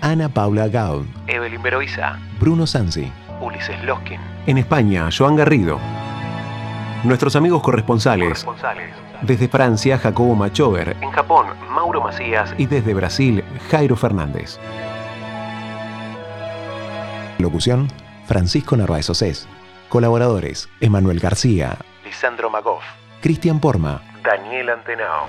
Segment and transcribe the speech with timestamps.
[0.00, 3.10] Ana Paula Gaud, Evelyn Beroiza, Bruno Sansi.
[3.40, 5.78] Ulises Loskin, En España, Joan Garrido.
[7.04, 8.28] Nuestros amigos corresponsales.
[8.44, 8.94] corresponsales.
[9.22, 10.96] Desde Francia, Jacobo Machover.
[11.00, 14.58] En Japón, Mauro Macías Y desde Brasil, Jairo Fernández.
[17.38, 17.88] Locución,
[18.26, 19.48] Francisco Narváez Océs.
[19.88, 22.82] Colaboradores, Emanuel García, Lisandro Magoff,
[23.20, 24.02] Cristian Porma.
[24.24, 25.26] Daniel Antenao.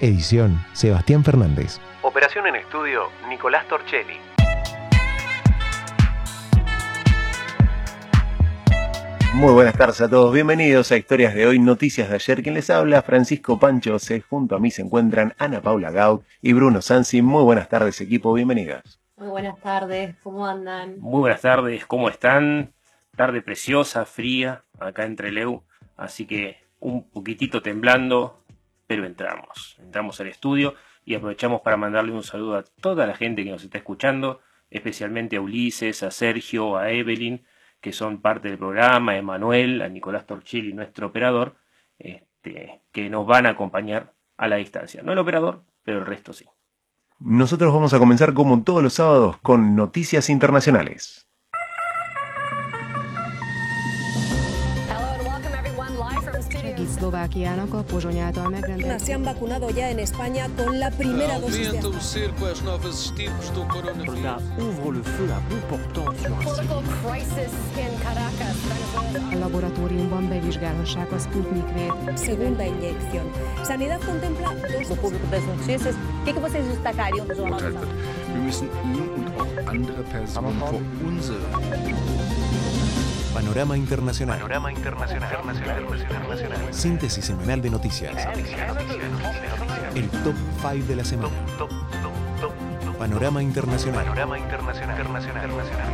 [0.00, 1.80] Edición, Sebastián Fernández.
[2.10, 4.18] Operación en estudio, Nicolás Torchelli.
[9.34, 12.42] Muy buenas tardes a todos, bienvenidos a Historias de hoy, Noticias de ayer.
[12.42, 14.22] Quien les habla, Francisco Pancho C.
[14.28, 17.22] Junto a mí se encuentran Ana Paula Gaud y Bruno Sansi.
[17.22, 18.98] Muy buenas tardes, equipo, bienvenidas.
[19.16, 20.98] Muy buenas tardes, ¿cómo andan?
[20.98, 22.72] Muy buenas tardes, ¿cómo están?
[23.14, 25.62] Tarde preciosa, fría, acá entre Leu,
[25.96, 28.42] así que un poquitito temblando,
[28.88, 29.76] pero entramos.
[29.78, 30.74] Entramos al estudio
[31.10, 34.38] y aprovechamos para mandarle un saludo a toda la gente que nos está escuchando,
[34.70, 37.44] especialmente a Ulises, a Sergio, a Evelyn,
[37.80, 41.56] que son parte del programa, a Emanuel, a Nicolás Torchilli, nuestro operador,
[41.98, 45.02] este, que nos van a acompañar a la distancia.
[45.02, 46.46] No el operador, pero el resto sí.
[47.18, 51.28] Nosotros vamos a comenzar como todos los sábados con noticias internacionales.
[58.50, 61.80] Megrendelt Se han vacunado ya en España con la primera dosis de
[72.16, 73.26] segunda inyección.
[73.64, 74.90] Sanidad contempla dos.
[74.90, 74.96] O
[76.24, 77.60] que, vocês destacariam do Jornal.
[78.32, 81.40] Wir müssen ihn und auch andere Personen vor unsere
[83.34, 84.36] Panorama Internacional.
[84.38, 85.30] Panorama Internacional.
[85.54, 86.74] Internacional.
[86.74, 88.16] Síntesis semanal de noticias.
[89.94, 91.28] El top 5 de la semana.
[91.56, 91.70] Top, top,
[92.40, 92.52] top,
[92.84, 92.96] top.
[92.98, 94.04] Panorama Internacional.
[94.04, 94.96] Panorama Internacional.
[94.98, 95.44] Internacional.
[95.50, 95.86] Internacional.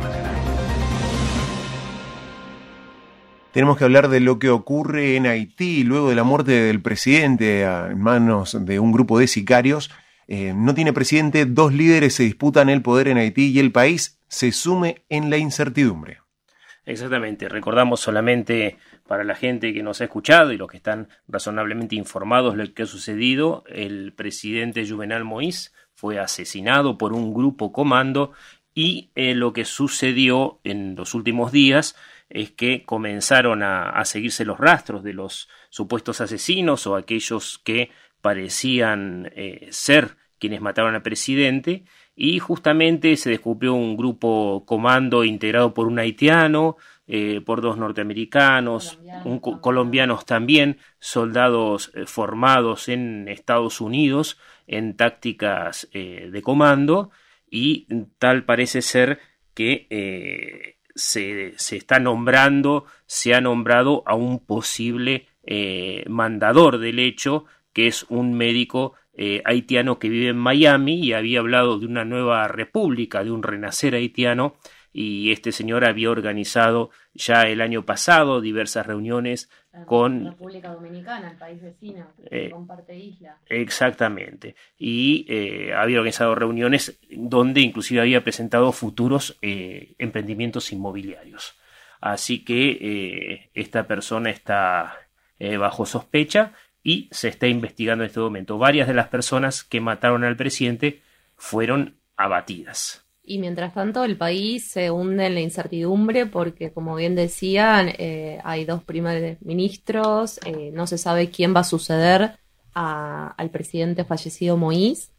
[3.53, 7.65] Tenemos que hablar de lo que ocurre en Haití luego de la muerte del presidente
[7.65, 9.91] a- en manos de un grupo de sicarios.
[10.27, 14.19] Eh, no tiene presidente, dos líderes se disputan el poder en Haití y el país
[14.27, 16.19] se sume en la incertidumbre.
[16.87, 18.77] Exactamente, recordamos solamente
[19.07, 22.83] para la gente que nos ha escuchado y los que están razonablemente informados lo que
[22.83, 28.31] ha sucedido, el presidente Juvenal Moïse fue asesinado por un grupo comando
[28.73, 31.97] y eh, lo que sucedió en los últimos días
[32.29, 37.91] es que comenzaron a, a seguirse los rastros de los supuestos asesinos o aquellos que
[38.21, 41.83] parecían eh, ser quienes mataron al presidente
[42.17, 46.75] y justamente se descubrió un grupo comando integrado por un haitiano,
[47.07, 54.39] eh, por dos norteamericanos, Colombianos un co- colombianos también, soldados eh, formados en Estados Unidos
[54.65, 57.11] en tácticas eh, de comando
[57.49, 59.19] y tal parece ser
[59.53, 65.27] que se, se está nombrando, se ha nombrado a un posible
[66.07, 71.39] mandador del hecho, que es un médico eh, haitiano que vive en Miami y había
[71.39, 74.55] hablado de una nueva república, de un renacer haitiano,
[74.93, 79.49] y este señor había organizado ya el año pasado diversas reuniones
[79.85, 83.37] con República Dominicana, el país vecino, Eh, que comparte isla.
[83.47, 84.55] Exactamente.
[84.77, 91.55] Y eh, había organizado reuniones donde inclusive había presentado futuros eh, emprendimientos inmobiliarios.
[92.01, 94.95] Así que eh, esta persona está
[95.37, 96.53] eh, bajo sospecha
[96.87, 98.57] y se está investigando en este momento.
[98.57, 101.01] Varias de las personas que mataron al presidente
[101.35, 103.03] fueron abatidas.
[103.25, 108.39] Y mientras tanto, el país se hunde en la incertidumbre porque, como bien decían, eh,
[108.45, 112.37] hay dos primeros ministros, eh, no se sabe quién va a suceder
[112.73, 115.09] a- al presidente fallecido Moïse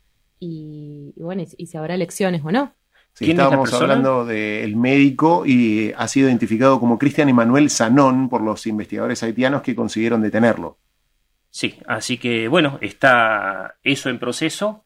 [0.41, 2.73] y, y bueno, y, y si habrá elecciones o no.
[3.13, 7.69] Sí, ¿Quién es la estábamos hablando del médico y ha sido identificado como Cristian Emanuel
[7.69, 10.79] Sanón por los investigadores haitianos que consiguieron detenerlo.
[11.59, 14.85] Sí, así que bueno, está eso en proceso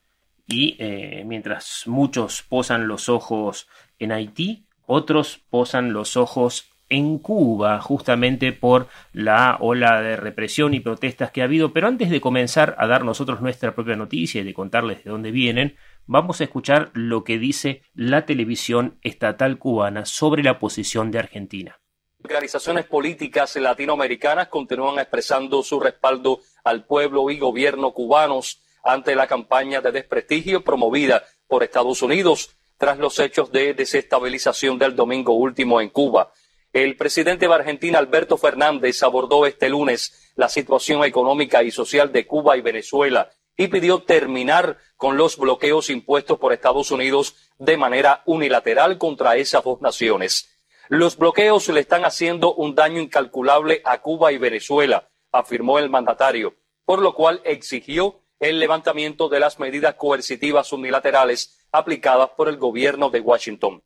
[0.48, 7.78] y eh, mientras muchos posan los ojos en Haití, otros posan los ojos en Cuba,
[7.82, 11.74] justamente por la ola de represión y protestas que ha habido.
[11.74, 15.30] Pero antes de comenzar a dar nosotros nuestra propia noticia y de contarles de dónde
[15.30, 15.76] vienen,
[16.06, 21.82] vamos a escuchar lo que dice la televisión estatal cubana sobre la posición de Argentina.
[22.24, 29.80] Organizaciones políticas latinoamericanas continúan expresando su respaldo al pueblo y gobierno cubanos ante la campaña
[29.80, 35.88] de desprestigio promovida por Estados Unidos tras los hechos de desestabilización del domingo último en
[35.88, 36.32] Cuba.
[36.72, 42.26] El presidente de Argentina, Alberto Fernández, abordó este lunes la situación económica y social de
[42.26, 48.22] Cuba y Venezuela y pidió terminar con los bloqueos impuestos por Estados Unidos de manera
[48.26, 50.51] unilateral contra esas dos naciones.
[50.94, 56.54] Los bloqueos le están haciendo un daño incalculable a Cuba y Venezuela, afirmó el mandatario,
[56.84, 63.08] por lo cual exigió el levantamiento de las medidas coercitivas unilaterales aplicadas por el gobierno
[63.08, 63.82] de Washington.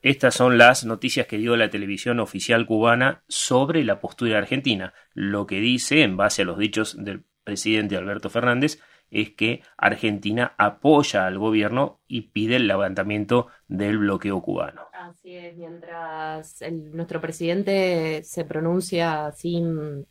[0.00, 4.94] Estas son las noticias que dio la televisión oficial cubana sobre la postura argentina.
[5.12, 10.54] Lo que dice, en base a los dichos del presidente Alberto Fernández, es que Argentina
[10.58, 14.82] apoya al gobierno y pide el levantamiento del bloqueo cubano.
[14.92, 20.06] Así es, mientras el- nuestro presidente se pronuncia sin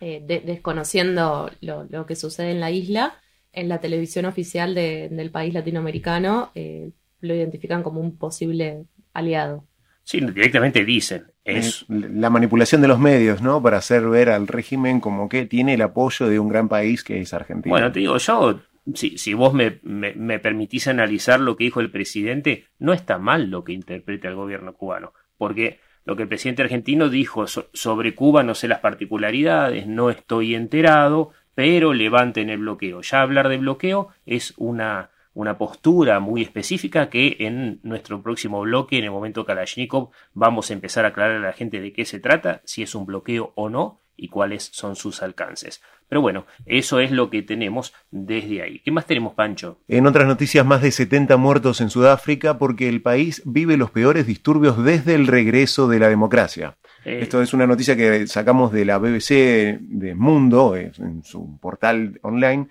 [0.00, 3.14] eh, de- desconociendo lo, que sucede en la isla,
[3.52, 9.66] en la televisión oficial de- del país latinoamericano eh, lo identifican como un posible aliado.
[10.10, 13.62] Sí, directamente dicen, es Eh, La manipulación de los medios, ¿no?
[13.62, 17.20] Para hacer ver al régimen como que tiene el apoyo de un gran país que
[17.20, 17.72] es Argentina.
[17.72, 18.60] Bueno, te digo, yo,
[18.92, 23.18] si, si vos me, me- me permitís analizar lo que dijo el presidente, no está
[23.18, 27.68] mal lo que interpreta el gobierno cubano, porque lo que el presidente argentino dijo so-
[27.72, 33.02] sobre Cuba, no sé las particularidades, no estoy enterado, pero levanten el bloqueo.
[33.02, 38.98] Ya hablar de bloqueo es una, una postura muy específica que en nuestro próximo bloque,
[38.98, 42.20] en el momento Kalashnikov, vamos a empezar a aclarar a la gente de qué se
[42.20, 45.80] trata, si es un bloqueo o no y cuáles son sus alcances.
[46.08, 48.80] Pero bueno, eso es lo que tenemos desde ahí.
[48.80, 49.78] ¿Qué más tenemos, Pancho?
[49.88, 54.26] En otras noticias, más de 70 muertos en Sudáfrica porque el país vive los peores
[54.26, 56.76] disturbios desde el regreso de la democracia.
[57.04, 62.18] Eh, Esto es una noticia que sacamos de la BBC de Mundo, en su portal
[62.22, 62.68] online.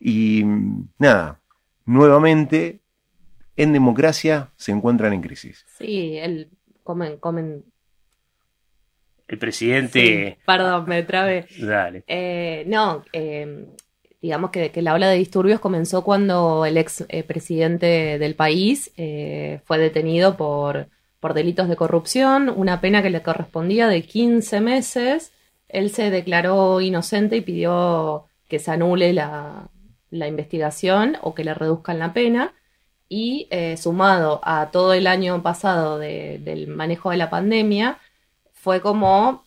[0.00, 0.42] Y
[0.98, 1.39] nada,
[1.90, 2.80] nuevamente,
[3.56, 5.66] en democracia se encuentran en crisis.
[5.78, 6.48] Sí, el,
[6.84, 7.64] comen, comen,
[9.26, 10.36] el presidente...
[10.36, 11.46] sí, perdón, me trabé.
[11.58, 12.04] Dale.
[12.06, 13.66] Eh, no, eh,
[14.22, 18.92] digamos que, que la ola de disturbios comenzó cuando el ex eh, presidente del país
[18.96, 20.88] eh, fue detenido por,
[21.18, 25.32] por delitos de corrupción, una pena que le correspondía de 15 meses.
[25.68, 29.70] Él se declaró inocente y pidió que se anule la,
[30.10, 32.54] la investigación o que le reduzcan la pena.
[33.08, 37.98] Y eh, sumado a todo el año pasado de- del manejo de la pandemia,
[38.52, 39.44] fue como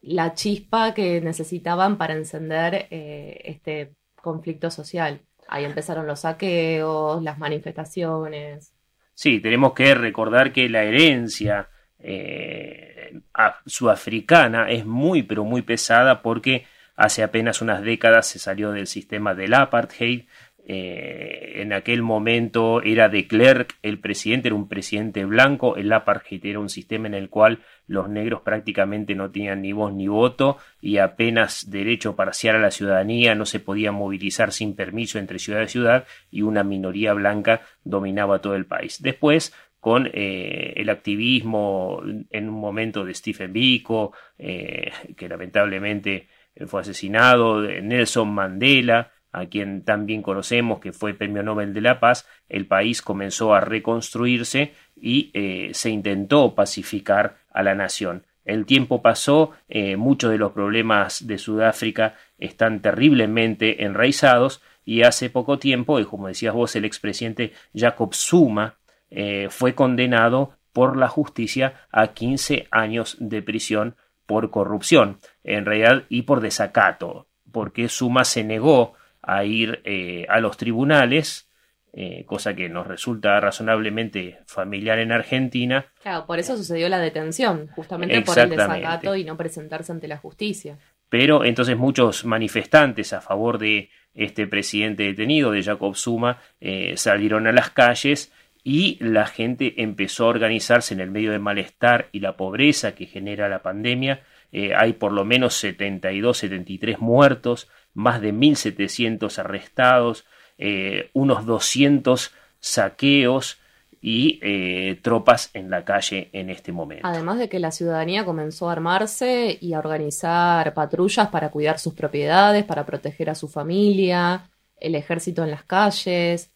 [0.00, 5.20] la chispa que necesitaban para encender eh, este conflicto social.
[5.48, 8.74] Ahí empezaron los saqueos, las manifestaciones.
[9.14, 11.68] Sí, tenemos que recordar que la herencia
[11.98, 13.20] eh,
[13.66, 16.66] sudafricana es muy, pero muy pesada porque
[16.98, 20.24] hace apenas unas décadas se salió del sistema del apartheid.
[20.70, 25.76] Eh, en aquel momento era de Klerk el presidente, era un presidente blanco.
[25.76, 29.94] El apartheid era un sistema en el cual los negros prácticamente no tenían ni voz
[29.94, 35.20] ni voto y apenas derecho parcial a la ciudadanía, no se podía movilizar sin permiso
[35.20, 39.00] entre ciudad y ciudad y una minoría blanca dominaba todo el país.
[39.00, 46.26] Después, con eh, el activismo en un momento de Stephen Biko, eh, que lamentablemente
[46.66, 52.26] fue asesinado, Nelson Mandela, a quien también conocemos que fue Premio Nobel de la Paz,
[52.48, 58.24] el país comenzó a reconstruirse y eh, se intentó pacificar a la nación.
[58.44, 65.28] El tiempo pasó, eh, muchos de los problemas de Sudáfrica están terriblemente enraizados y hace
[65.28, 68.78] poco tiempo, como decías vos, el expresidente Jacob Zuma
[69.10, 75.18] eh, fue condenado por la justicia a 15 años de prisión por corrupción,
[75.56, 81.48] en realidad, y por desacato, porque Zuma se negó a ir eh, a los tribunales,
[81.92, 87.68] eh, cosa que nos resulta razonablemente familiar en Argentina, Claro, por eso sucedió la detención,
[87.74, 90.78] justamente por el desacato y no presentarse ante la justicia.
[91.08, 97.46] pero entonces muchos manifestantes a favor de este presidente detenido, de Jacob Zuma, eh, salieron
[97.46, 102.20] a las calles y la gente empezó a organizarse en el medio del malestar y
[102.20, 104.20] la pobreza que genera la pandemia.
[104.52, 110.24] Eh, hay por lo menos 72, 73 muertos, más de 1.700 arrestados,
[110.56, 113.58] eh, unos 200 saqueos
[114.00, 117.06] y eh, tropas en la calle en este momento.
[117.06, 121.94] Además de que la ciudadanía comenzó a armarse y a organizar patrullas para cuidar sus
[121.94, 124.50] propiedades, para proteger a su familia.
[124.80, 126.52] el ejército en las calles.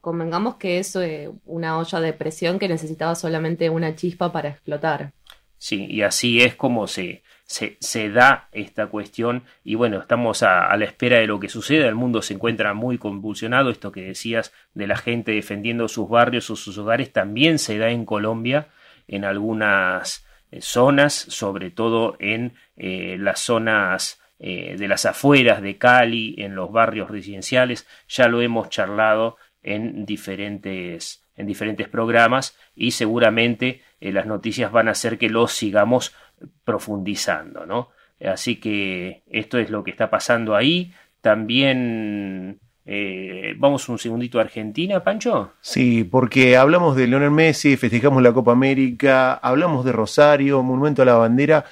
[0.00, 5.12] Convengamos que es eh, una olla de presión que necesitaba solamente una chispa para explotar.
[5.58, 10.84] Sí, y así es como se, se, da esta cuestión y bueno, estamos a, la
[10.84, 14.86] espera de lo que suceda, el mundo se encuentra muy convulsionado, esto que decías de
[14.86, 18.68] la gente defendiendo sus barrios o sus hogares también se da en Colombia,
[19.06, 25.78] en algunas eh, zonas, sobre todo en eh, las zonas eh, de las afueras de
[25.78, 32.92] Cali, en los barrios residenciales, ya lo hemos charlado en diferentes en diferentes programas y
[32.92, 36.14] seguramente las noticias van a hacer que los sigamos
[36.64, 37.90] profundizando, ¿no?
[38.24, 40.92] Así que esto es lo que está pasando ahí.
[41.20, 45.52] También eh, vamos un segundito a Argentina, Pancho.
[45.60, 51.04] Sí, porque hablamos de Leonel Messi, festejamos la Copa América, hablamos de Rosario, Monumento a
[51.04, 51.64] la Bandera,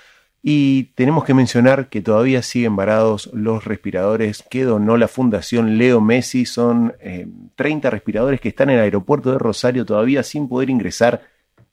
[0.43, 6.03] y tenemos que mencionar que todavía siguen varados los respiradores que donó la Fundación Leo
[6.03, 6.45] Messi.
[6.45, 11.23] Son eh, 30 respiradores que están en el aeropuerto de Rosario todavía sin poder ingresar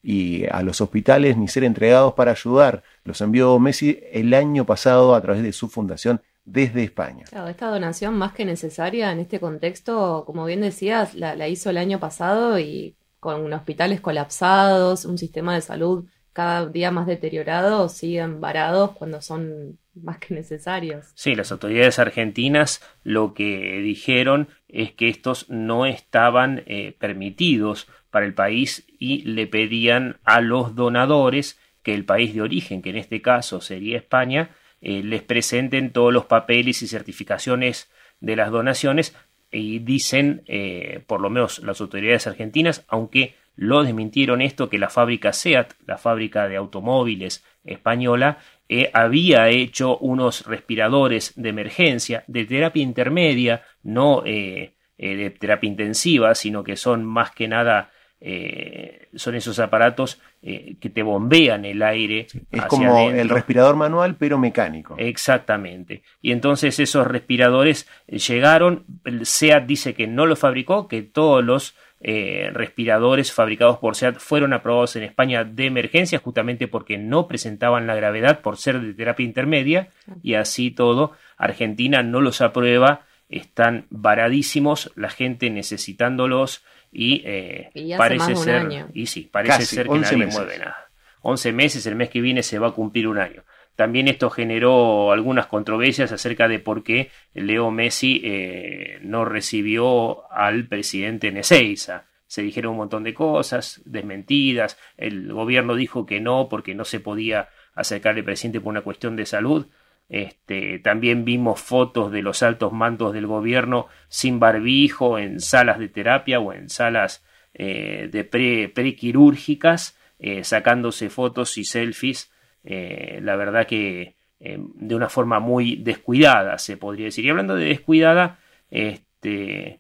[0.04, 2.84] y a los hospitales ni ser entregados para ayudar.
[3.04, 7.26] Los envió Messi el año pasado a través de su fundación desde España.
[7.30, 11.70] Claro, esta donación más que necesaria en este contexto, como bien decías, la, la hizo
[11.70, 17.94] el año pasado y con hospitales colapsados, un sistema de salud cada día más deteriorados,
[17.94, 21.08] siguen varados cuando son más que necesarios.
[21.14, 28.26] Sí, las autoridades argentinas lo que dijeron es que estos no estaban eh, permitidos para
[28.26, 32.98] el país y le pedían a los donadores que el país de origen, que en
[32.98, 34.52] este caso sería España,
[34.82, 37.90] eh, les presenten todos los papeles y certificaciones
[38.20, 39.16] de las donaciones
[39.52, 44.90] y dicen, eh, por lo menos las autoridades argentinas, aunque lo desmintieron esto que la
[44.90, 48.38] fábrica SEAT, la fábrica de automóviles española,
[48.70, 56.34] eh, había hecho unos respiradores de emergencia de terapia intermedia, no eh, de terapia intensiva,
[56.36, 57.92] sino que son más que nada
[58.24, 62.28] eh, son esos aparatos eh, que te bombean el aire.
[62.52, 63.22] Es como adentro.
[63.22, 64.96] el respirador manual, pero mecánico.
[64.98, 66.04] Exactamente.
[66.22, 71.76] Y entonces esos respiradores llegaron, el SEAT dice que no los fabricó, que todos los
[72.04, 77.86] eh, respiradores fabricados por SEAT fueron aprobados en España de emergencia justamente porque no presentaban
[77.86, 79.90] la gravedad por ser de terapia intermedia
[80.24, 87.96] y así todo Argentina no los aprueba están varadísimos la gente necesitándolos y, eh, y
[87.96, 88.90] parece ser año.
[88.94, 90.36] y sí parece Casi, ser que nadie meses.
[90.36, 90.88] mueve nada
[91.22, 93.44] 11 meses el mes que viene se va a cumplir un año
[93.76, 100.68] también esto generó algunas controversias acerca de por qué Leo Messi eh, no recibió al
[100.68, 102.06] presidente Nezeiza.
[102.28, 104.78] Se dijeron un montón de cosas, desmentidas.
[104.98, 109.16] El gobierno dijo que no porque no se podía acercar al presidente por una cuestión
[109.16, 109.68] de salud.
[110.12, 115.88] Este, también vimos fotos de los altos mandos del gobierno sin barbijo en salas de
[115.88, 122.30] terapia o en salas eh, de pre, prequirúrgicas, eh, sacándose fotos y selfies
[122.66, 127.24] eh, la verdad que eh, de una forma muy descuidada, se podría decir.
[127.24, 128.38] Y hablando de descuidada,
[128.70, 129.80] este,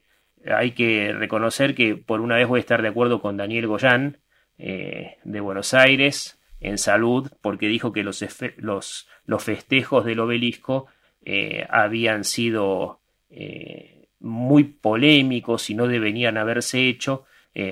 [0.50, 4.18] hay que reconocer que por una vez voy a estar de acuerdo con Daniel Goyán,
[4.58, 8.24] de Buenos Aires, en salud, porque dijo que los,
[8.58, 10.88] los, los festejos del obelisco
[11.26, 17.26] eh, habían sido eh, muy polémicos y no deberían haberse hecho.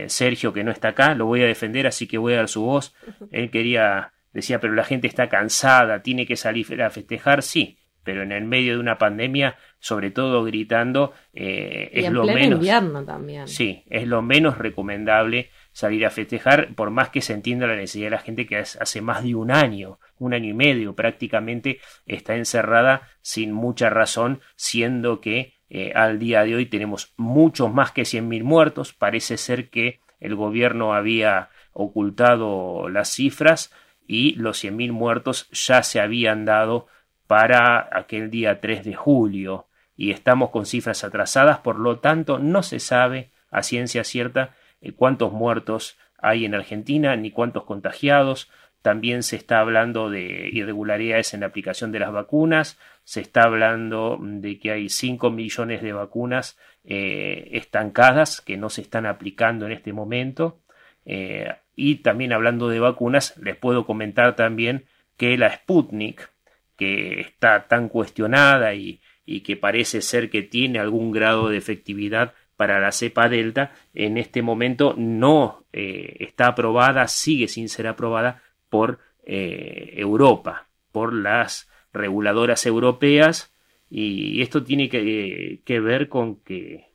[0.08, 2.64] Sergio, que no está acá, lo voy a defender, así que voy a dar su
[2.64, 2.94] voz.
[3.32, 8.24] Él quería decía, pero la gente está cansada, tiene que salir a festejar, sí, pero
[8.24, 12.40] en el medio de una pandemia, sobre todo gritando, eh, y es en lo pleno
[12.40, 12.60] menos.
[12.60, 13.48] invierno también.
[13.48, 18.08] Sí, es lo menos recomendable salir a festejar, por más que se entienda la necesidad
[18.08, 22.36] de la gente que hace más de un año, un año y medio prácticamente, está
[22.36, 28.02] encerrada sin mucha razón, siendo que eh, al día de hoy tenemos muchos más que
[28.02, 28.92] 100.000 muertos.
[28.92, 33.72] Parece ser que el gobierno había ocultado las cifras,
[34.06, 36.88] y los 100.000 muertos ya se habían dado
[37.26, 42.64] para aquel día 3 de julio y estamos con cifras atrasadas, por lo tanto no
[42.64, 44.56] se sabe a ciencia cierta
[44.96, 48.50] cuántos muertos hay en Argentina ni cuántos contagiados.
[48.82, 54.18] También se está hablando de irregularidades en la aplicación de las vacunas, se está hablando
[54.22, 59.74] de que hay 5 millones de vacunas eh, estancadas que no se están aplicando en
[59.74, 60.62] este momento.
[61.06, 64.86] Eh, y también hablando de vacunas, les puedo comentar también
[65.18, 66.30] que la Sputnik,
[66.78, 72.34] que está tan cuestionada y, y, que parece ser que tiene algún grado de efectividad
[72.60, 78.44] para la cepa delta, en este momento no eh, está aprobada, sigue sin ser aprobada
[78.68, 83.56] por eh, Europa, por las reguladoras europeas
[83.90, 86.88] Y esto tiene que, ver con que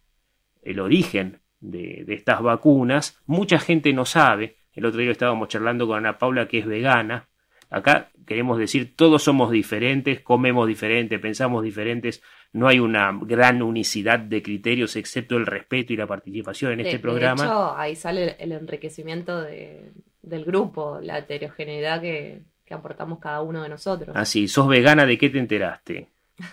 [0.61, 4.59] el origen de, de estas vacunas, mucha gente no sabe.
[4.75, 7.31] El otro día estábamos charlando con Ana Paula, que es vegana.
[7.71, 12.23] Acá queremos decir, todos somos diferentes, comemos diferente, pensamos diferentes,
[12.55, 16.83] no hay una gran unicidad de criterios excepto el respeto y la participación en De-
[16.85, 17.45] este de programa.
[17.45, 19.93] hecho, ahí sale el enriquecimiento de-
[20.23, 24.17] del grupo, la heterogeneidad que, que aportamos cada uno de nosotros.
[24.17, 26.09] Así, sos vegana, ¿de qué te enteraste?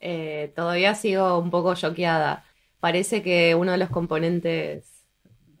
[0.00, 2.44] Eh, todavía sigo un poco choqueada.
[2.80, 5.04] Parece que uno de los componentes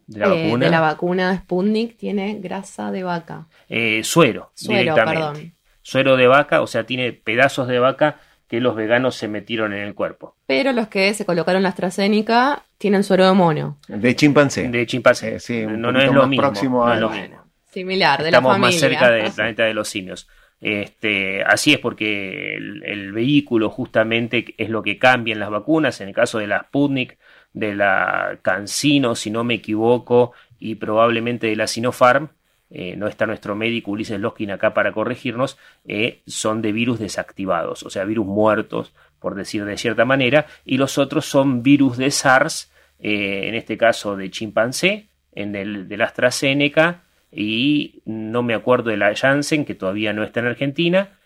[0.06, 0.64] ¿De la eh, vacuna?
[0.64, 3.48] de la vacuna Sputnik tiene grasa de vaca.
[3.68, 5.20] Eh, suero, Suero, directamente.
[5.20, 5.54] perdón.
[5.82, 8.18] Suero de vaca, o sea, tiene pedazos de vaca
[8.50, 10.34] que los veganos se metieron en el cuerpo.
[10.46, 13.78] Pero los que se colocaron la AstraZeneca tienen suero de mono.
[13.86, 14.68] De chimpancé.
[14.68, 15.36] De chimpancé.
[15.36, 16.42] Eh, sí, un no, es lo mismo.
[16.42, 17.44] próximo no es lo mismo.
[17.70, 18.74] Similar, de Estamos la familia.
[18.74, 20.28] más cerca del planeta de los simios.
[20.60, 26.00] Este, así es porque el, el vehículo justamente es lo que cambia en las vacunas.
[26.00, 27.18] En el caso de la Sputnik,
[27.52, 32.30] de la CanSino, si no me equivoco, y probablemente de la Sinopharm,
[32.72, 37.82] eh, no está nuestro médico Ulises Loskin acá para corregirnos, eh, son de virus desactivados,
[37.82, 42.12] o sea, virus muertos, por decir de cierta manera, y los otros son virus de
[42.12, 48.54] SARS, eh, en este caso de chimpancé, en el de la AstraZeneca, y no me
[48.54, 51.18] acuerdo de la Janssen, que todavía no está en Argentina,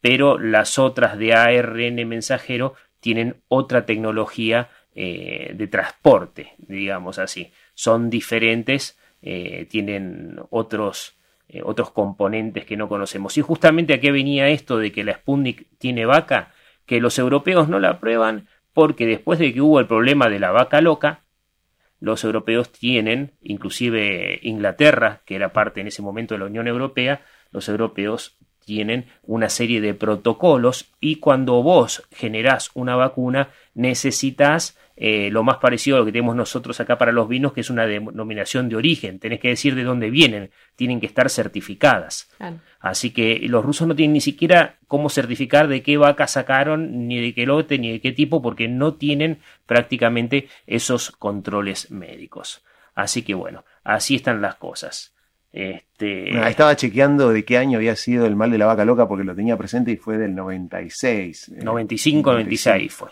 [0.00, 7.50] pero las otras de ARN mensajero tienen otra tecnología de transporte, digamos así.
[7.72, 11.16] Son diferentes, eh, tienen otros,
[11.48, 13.38] eh, otros componentes que no conocemos.
[13.38, 16.52] Y justamente a qué venía esto de que la Sputnik tiene vaca,
[16.86, 20.50] que los europeos no la prueban porque después de que hubo el problema de la
[20.50, 21.20] vaca loca,
[22.00, 27.22] los europeos tienen, inclusive Inglaterra, que era parte en ese momento de la Unión Europea,
[27.52, 35.30] los europeos tienen una serie de protocolos y cuando vos generás una vacuna necesitas eh,
[35.30, 37.86] lo más parecido a lo que tenemos nosotros acá para los vinos, que es una
[37.86, 39.18] denominación de origen.
[39.18, 42.30] Tenés que decir de dónde vienen, tienen que estar certificadas.
[42.36, 42.58] Claro.
[42.78, 47.20] Así que los rusos no tienen ni siquiera cómo certificar de qué vaca sacaron, ni
[47.20, 52.62] de qué lote, ni de qué tipo, porque no tienen prácticamente esos controles médicos.
[52.94, 55.14] Así que bueno, así están las cosas.
[55.52, 59.06] Este, Ah, estaba chequeando de qué año había sido el mal de la vaca loca
[59.06, 61.48] porque lo tenía presente y fue del 96.
[61.48, 63.10] eh, 95, 96 fue.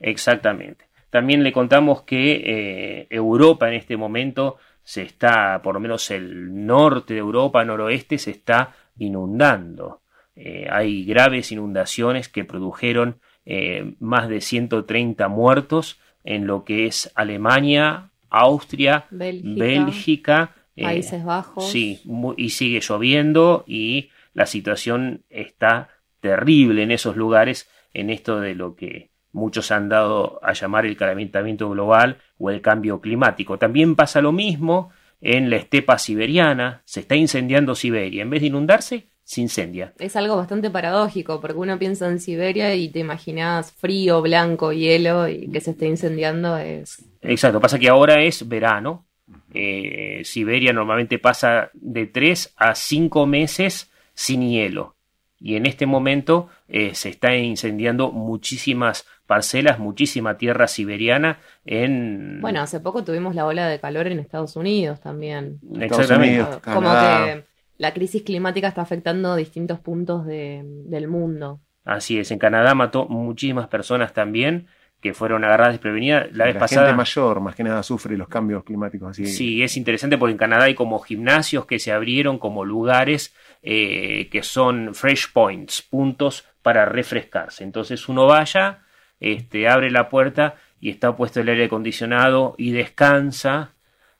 [0.00, 0.86] Exactamente.
[1.10, 6.66] También le contamos que eh, Europa en este momento se está, por lo menos el
[6.66, 10.00] norte de Europa, noroeste, se está inundando.
[10.34, 17.12] Eh, hay graves inundaciones que produjeron eh, más de 130 muertos en lo que es
[17.14, 21.68] Alemania, Austria, Bélgica, Bélgica, Países Bajos.
[21.68, 22.00] Sí,
[22.38, 25.90] y sigue lloviendo y la situación está
[26.20, 30.96] terrible en esos lugares, en esto de lo que muchos han dado a llamar el
[30.96, 33.58] calentamiento global o el cambio climático.
[33.58, 34.90] También pasa lo mismo
[35.20, 39.94] en la estepa siberiana, se está incendiando Siberia, en vez de inundarse, se incendia.
[39.98, 45.28] Es algo bastante paradójico, porque uno piensa en Siberia y te imaginas frío, blanco, hielo
[45.28, 47.04] y que se esté incendiando es...
[47.20, 49.06] Exacto, pasa que ahora es verano.
[49.54, 54.96] eh, Siberia normalmente pasa de 3 a 5 meses sin hielo.
[55.38, 62.38] Y en este momento eh, se está incendiando muchísimas parcelas, muchísima tierra siberiana en...
[62.42, 65.58] Bueno, hace poco tuvimos la ola de calor en Estados Unidos también.
[65.80, 66.40] Exactamente.
[66.42, 67.44] Unidos, Como que
[67.78, 71.60] la crisis climática está afectando distintos puntos de- del mundo.
[71.86, 74.66] Así es, en Canadá mató muchísimas personas también
[75.00, 76.26] que fueron agarradas desprevenidas.
[76.32, 76.86] La vez la pasada...
[76.88, 79.24] gente mayor, más que nada, sufre los cambios climáticos así.
[79.24, 84.28] Sí, es interesante porque en Canadá hay como gimnasios que se abrieron como lugares eh,
[84.30, 87.64] que son fresh points, puntos para refrescarse.
[87.64, 88.81] Entonces uno vaya,
[89.22, 93.74] este, abre la puerta y está puesto el aire acondicionado y descansa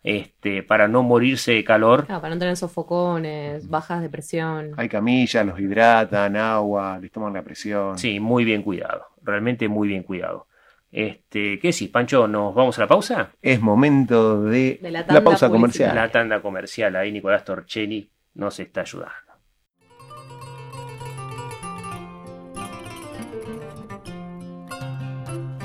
[0.05, 2.07] este, para no morirse de calor.
[2.07, 4.73] Claro, para no tener sofocones, bajas de presión.
[4.77, 7.99] Hay camillas, los hidratan, agua, les toman la presión.
[7.99, 10.47] Sí, muy bien cuidado, realmente muy bien cuidado.
[10.93, 12.29] Este, ¿Qué decís, Pancho?
[12.29, 13.31] ¿Nos vamos a la pausa?
[13.43, 15.97] Es momento de, De la pausa comercial.
[15.97, 19.32] La tanda comercial, ahí Nicolás Torchelli nos está ayudando.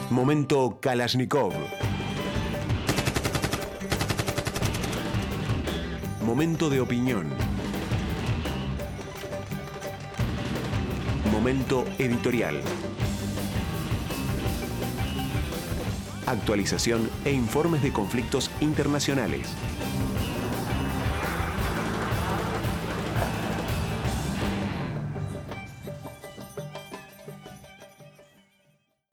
[0.10, 1.52] Momento Kalashnikov.
[6.26, 7.28] Momento de opinión.
[11.30, 12.62] Momento editorial.
[16.26, 19.50] Actualización e informes de conflictos internacionales.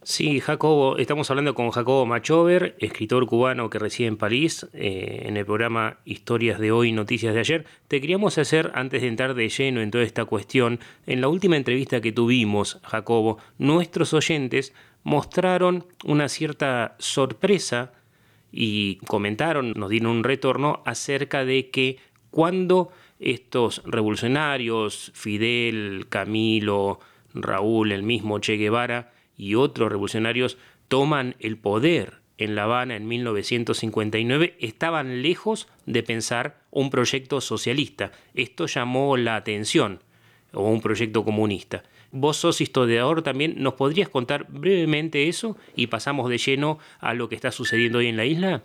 [0.07, 5.39] Sí, Jacobo, estamos hablando con Jacobo Machover, escritor cubano que reside en París, eh, en
[5.39, 7.65] el programa Historias de hoy, Noticias de ayer.
[7.89, 11.57] Te queríamos hacer, antes de entrar de lleno en toda esta cuestión, en la última
[11.57, 17.95] entrevista que tuvimos, Jacobo, nuestros oyentes mostraron una cierta sorpresa
[18.53, 21.97] y comentaron, nos dieron un retorno acerca de que
[22.31, 22.91] cuando
[23.21, 27.01] estos revolucionarios, Fidel, Camilo,
[27.33, 33.07] Raúl, el mismo Che Guevara, y otros revolucionarios toman el poder en La Habana en
[33.07, 38.11] 1959 estaban lejos de pensar un proyecto socialista.
[38.35, 40.01] Esto llamó la atención,
[40.53, 41.85] o un proyecto comunista.
[42.11, 47.29] Vos sos historiador también, ¿nos podrías contar brevemente eso y pasamos de lleno a lo
[47.29, 48.65] que está sucediendo hoy en la isla?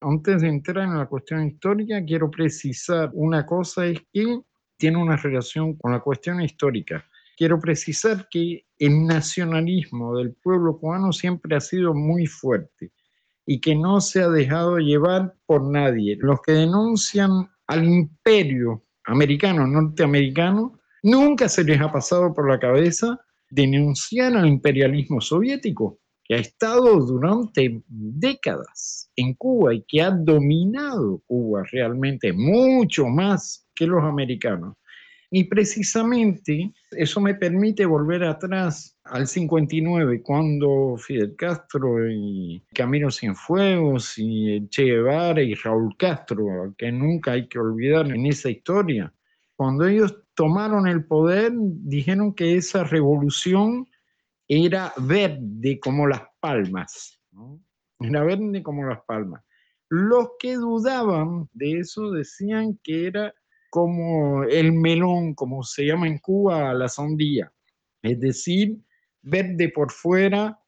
[0.00, 4.40] Antes de entrar en la cuestión histórica, quiero precisar una cosa, es que
[4.76, 7.04] tiene una relación con la cuestión histórica.
[7.36, 12.92] Quiero precisar que el nacionalismo del pueblo cubano siempre ha sido muy fuerte
[13.46, 16.16] y que no se ha dejado llevar por nadie.
[16.20, 23.20] Los que denuncian al imperio americano, norteamericano, nunca se les ha pasado por la cabeza
[23.50, 31.22] denunciar al imperialismo soviético, que ha estado durante décadas en Cuba y que ha dominado
[31.26, 34.76] Cuba realmente mucho más que los americanos.
[35.36, 44.14] Y precisamente eso me permite volver atrás al 59, cuando Fidel Castro y Camilo Cienfuegos
[44.16, 49.12] y Che Guevara y Raúl Castro, que nunca hay que olvidar en esa historia,
[49.56, 53.88] cuando ellos tomaron el poder, dijeron que esa revolución
[54.46, 57.20] era verde como las palmas,
[57.98, 59.42] era verde como las palmas.
[59.88, 63.34] Los que dudaban de eso decían que era
[63.74, 67.52] como el melón, como se llama en Cuba, la sandía,
[68.02, 68.78] es decir,
[69.20, 70.60] verde por fuera,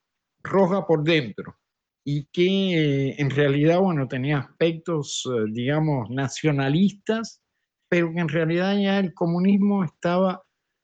[0.43, 1.57] roja por dentro,
[2.03, 2.41] y que
[2.75, 7.41] eh, en realidad, bueno, tenía aspectos, eh, digamos, nacionalistas,
[7.89, 10.43] pero que en realidad ya el comunismo estaba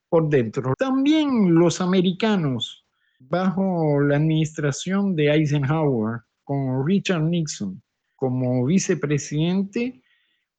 [0.09, 0.75] por dentro.
[0.79, 2.87] También los americanos,
[3.19, 7.83] bajo la administración de Eisenhower, con Richard Nixon
[8.15, 10.02] como vicepresidente,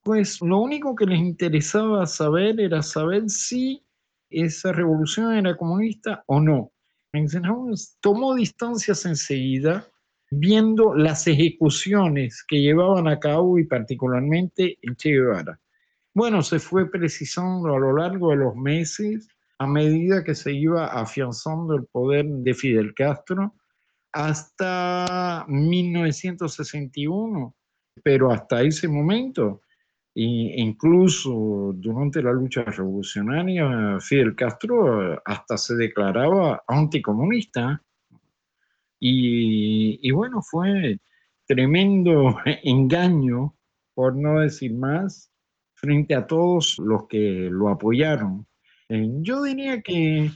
[0.04, 3.82] pues lo único que les interesaba saber era saber si
[4.30, 6.74] esa revolución era comunista o no.
[7.13, 9.88] Eisenhower tomó distancias enseguida
[10.32, 15.60] viendo las ejecuciones que llevaban a cabo y particularmente en Che Guevara.
[16.13, 19.28] Bueno, se fue precisando a lo largo de los meses,
[19.60, 23.54] a medida que se iba afianzando el poder de Fidel Castro,
[24.12, 27.56] hasta 1961,
[28.04, 29.62] pero hasta ese momento
[30.15, 37.82] e incluso durante la lucha revolucionaria, Fidel Castro hasta se declaraba anticomunista.
[38.99, 40.99] Y, y bueno, fue
[41.47, 43.56] tremendo engaño,
[43.95, 45.32] por no decir más,
[45.73, 48.45] frente a todos los que lo apoyaron.
[48.89, 50.30] Eh, yo diría que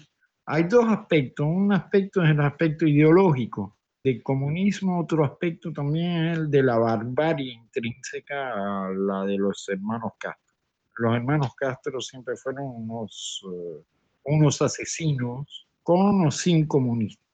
[0.46, 1.46] hay dos aspectos.
[1.46, 3.77] Un aspecto es el aspecto ideológico
[4.08, 9.68] del comunismo, otro aspecto también es el de la barbarie intrínseca a la de los
[9.68, 10.56] hermanos Castro.
[10.96, 13.84] Los hermanos Castro siempre fueron unos, uh,
[14.24, 17.28] unos asesinos con o sin comunistas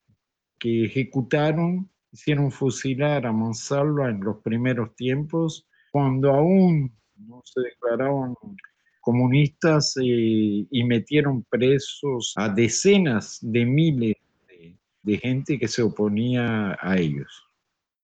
[0.59, 8.33] que ejecutaron, hicieron fusilar a Monsalva en los primeros tiempos, cuando aún no se declaraban
[9.01, 14.15] comunistas eh, y metieron presos a decenas de miles
[15.03, 17.47] de gente que se oponía a ellos.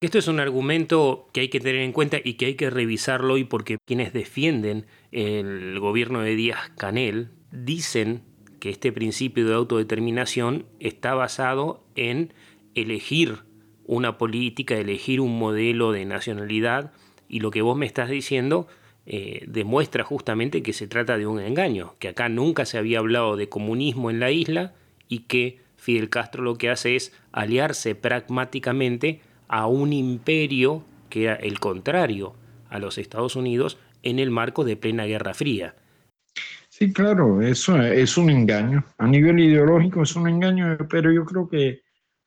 [0.01, 3.33] Esto es un argumento que hay que tener en cuenta y que hay que revisarlo
[3.33, 8.21] hoy porque quienes defienden el gobierno de Díaz Canel dicen
[8.61, 12.33] que este principio de autodeterminación está basado en
[12.75, 13.39] elegir
[13.85, 16.93] una política, elegir un modelo de nacionalidad
[17.27, 18.67] y lo que vos me estás diciendo
[19.05, 23.35] eh, demuestra justamente que se trata de un engaño, que acá nunca se había hablado
[23.35, 24.75] de comunismo en la isla
[25.07, 31.35] y que Fidel Castro lo que hace es aliarse pragmáticamente a un imperio que era
[31.35, 32.35] el contrario
[32.69, 35.75] a los Estados Unidos en el marco de plena Guerra Fría.
[36.69, 38.85] Sí, claro, eso es un engaño.
[38.97, 41.81] A nivel ideológico es un engaño, pero yo creo que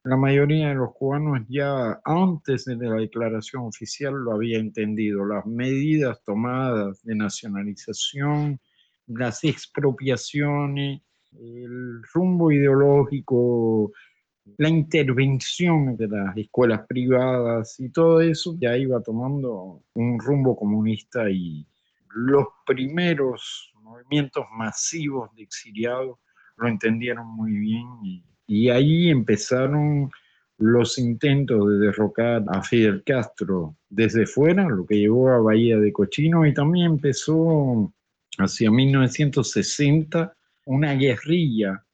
[0.05, 5.25] la mayoría de los cubanos ya antes de la declaración oficial lo había entendido.
[5.25, 8.61] Las medidas tomadas de nacionalización,
[9.07, 11.03] las expropiaciones,
[11.41, 13.93] el rumbo ideológico,
[14.59, 21.31] la intervención de las escuelas privadas y todo eso ya iba tomando un rumbo comunista
[21.31, 21.67] y
[22.15, 26.19] los primeros movimientos masivos de exiliados
[26.57, 30.11] lo entendieron muy bien y, y ahí empezaron
[30.59, 35.93] los intentos de derrocar a Fidel Castro desde fuera, lo que llevó a Bahía de
[35.93, 37.93] Cochino, y también empezó
[38.39, 41.85] hacia 1960 una guerrilla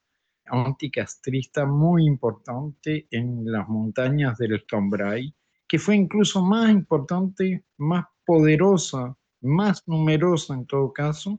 [0.46, 5.34] anticastrista muy importante en las montañas del Escambray,
[5.66, 11.38] que fue incluso más importante, más poderosa, más numerosa en todo caso,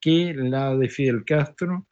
[0.00, 1.86] que la de Fidel Castro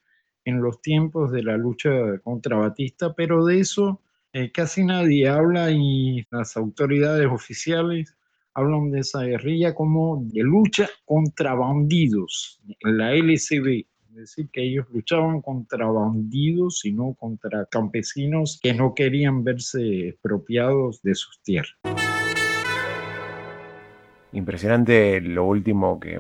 [0.44, 1.90] en los tiempos de la lucha
[2.22, 4.00] contra Batista, pero de eso
[4.32, 8.16] eh, casi nadie habla y las autoridades oficiales
[8.54, 15.40] hablan de esa guerrilla como de lucha contra bandidos, la LCB, decir, que ellos luchaban
[15.40, 21.77] contra bandidos y no contra campesinos que no querían verse expropiados de sus tierras.
[24.33, 26.18] Impresionante lo último que,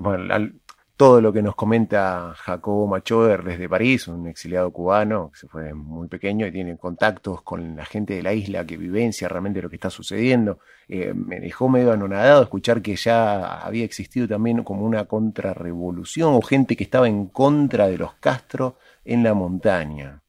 [1.02, 5.74] todo lo que nos comenta Jacobo Machover desde París, un exiliado cubano que se fue
[5.74, 9.68] muy pequeño y tiene contactos con la gente de la isla que vivencia realmente lo
[9.68, 10.60] que está sucediendo.
[10.86, 16.40] Eh, me dejó medio anonadado escuchar que ya había existido también como una contrarrevolución o
[16.40, 20.22] gente que estaba en contra de los Castro en la montaña.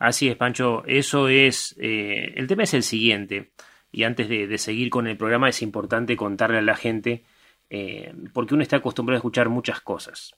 [0.00, 0.82] Así es, Pancho.
[0.86, 1.76] Eso es.
[1.78, 3.52] eh, el tema es el siguiente.
[3.92, 7.22] Y antes de seguir con el programa, es importante contarle a la gente,
[7.70, 10.34] eh, porque uno está acostumbrado a escuchar muchas cosas.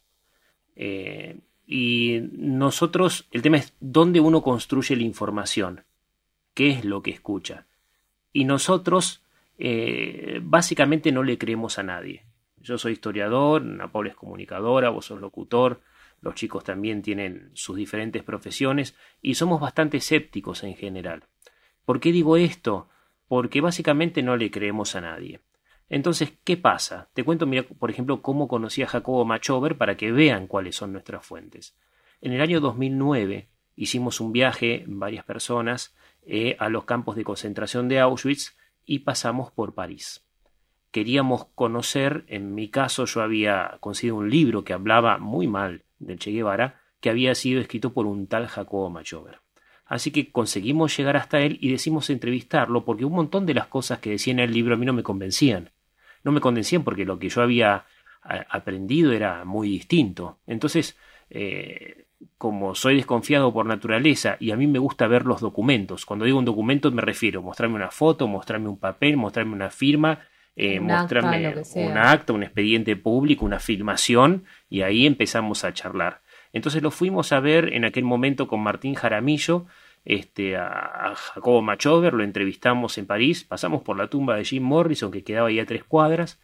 [0.76, 5.84] Eh, y nosotros, el tema es dónde uno construye la información.
[6.54, 7.66] ¿Qué es lo que escucha?
[8.32, 9.22] Y nosotros,
[9.58, 12.24] eh, básicamente, no le creemos a nadie.
[12.56, 15.80] Yo soy historiador, Ana Paula es comunicadora, vos sos locutor,
[16.20, 21.24] los chicos también tienen sus diferentes profesiones y somos bastante escépticos en general.
[21.84, 22.88] ¿Por qué digo esto?
[23.28, 25.40] Porque básicamente no le creemos a nadie.
[25.88, 27.08] Entonces, ¿qué pasa?
[27.14, 30.92] Te cuento, mira, por ejemplo, cómo conocí a Jacobo Machover para que vean cuáles son
[30.92, 31.76] nuestras fuentes.
[32.20, 37.88] En el año 2009 hicimos un viaje, varias personas, eh, a los campos de concentración
[37.88, 40.26] de Auschwitz y pasamos por París.
[40.90, 46.18] Queríamos conocer, en mi caso yo había conseguido un libro que hablaba muy mal del
[46.18, 49.40] Che Guevara, que había sido escrito por un tal Jacobo Machover.
[49.86, 54.00] Así que conseguimos llegar hasta él y decimos entrevistarlo porque un montón de las cosas
[54.00, 55.70] que decía en el libro a mí no me convencían.
[56.24, 57.84] No me convencían porque lo que yo había
[58.22, 60.38] aprendido era muy distinto.
[60.46, 60.96] Entonces,
[61.30, 66.24] eh, como soy desconfiado por naturaleza y a mí me gusta ver los documentos, cuando
[66.24, 70.20] digo un documento me refiero a mostrarme una foto, mostrarme un papel, mostrarme una firma,
[70.56, 71.88] eh, Un acta, mostrarme sea.
[71.88, 76.20] un acta, un expediente público, una filmación y ahí empezamos a charlar.
[76.52, 79.66] Entonces lo fuimos a ver en aquel momento con Martín Jaramillo,
[80.04, 85.10] este, a, Jacobo Machover, lo entrevistamos en París, pasamos por la tumba de Jim Morrison
[85.10, 86.40] que quedaba ahí a tres cuadras,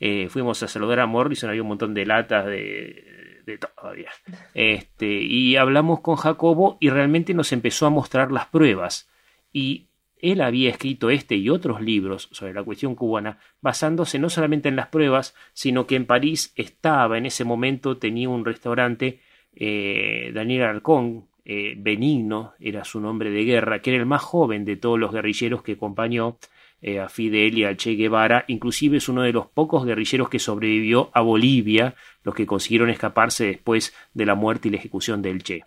[0.00, 4.10] eh, fuimos a saludar a Morrison, había un montón de latas de, de todo había.
[4.54, 9.08] Este, y hablamos con Jacobo y realmente nos empezó a mostrar las pruebas.
[9.52, 9.88] Y
[10.22, 14.76] él había escrito este y otros libros sobre la cuestión cubana basándose no solamente en
[14.76, 19.20] las pruebas, sino que en París estaba en ese momento, tenía un restaurante,
[19.54, 24.64] eh, Daniel Arcón, eh, Benigno era su nombre de guerra, que era el más joven
[24.64, 26.38] de todos los guerrilleros que acompañó
[26.80, 30.38] eh, a Fidel y al Che Guevara, inclusive es uno de los pocos guerrilleros que
[30.38, 35.42] sobrevivió a Bolivia, los que consiguieron escaparse después de la muerte y la ejecución del
[35.42, 35.64] Che.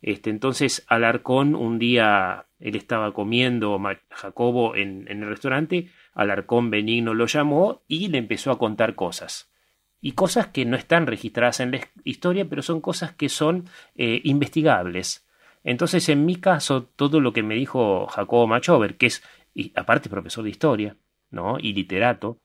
[0.00, 7.14] Este, entonces Alarcón un día él estaba comiendo Jacobo en, en el restaurante, Alarcón Benigno
[7.14, 9.51] lo llamó y le empezó a contar cosas.
[10.02, 13.64] Y cosas que no están registradas en la his- historia, pero son cosas que son
[13.96, 15.26] eh, investigables.
[15.64, 19.22] Entonces, en mi caso, todo lo que me dijo Jacobo Machover, que es,
[19.76, 20.96] aparte profesor de historia,
[21.30, 21.56] ¿no?
[21.60, 22.38] Y literato,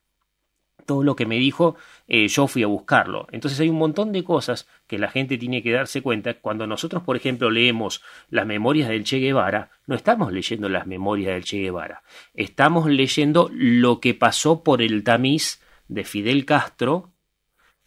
[0.86, 1.76] todo lo que me dijo,
[2.08, 3.28] eh, yo fui a buscarlo.
[3.32, 6.36] Entonces hay un montón de cosas que la gente tiene que darse cuenta.
[6.36, 11.34] Cuando nosotros, por ejemplo, leemos las memorias del Che Guevara, no estamos leyendo las memorias
[11.34, 12.04] del Che Guevara,
[12.36, 17.12] estamos leyendo lo que pasó por el tamiz de Fidel Castro,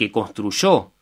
[0.01, 0.95] que construyó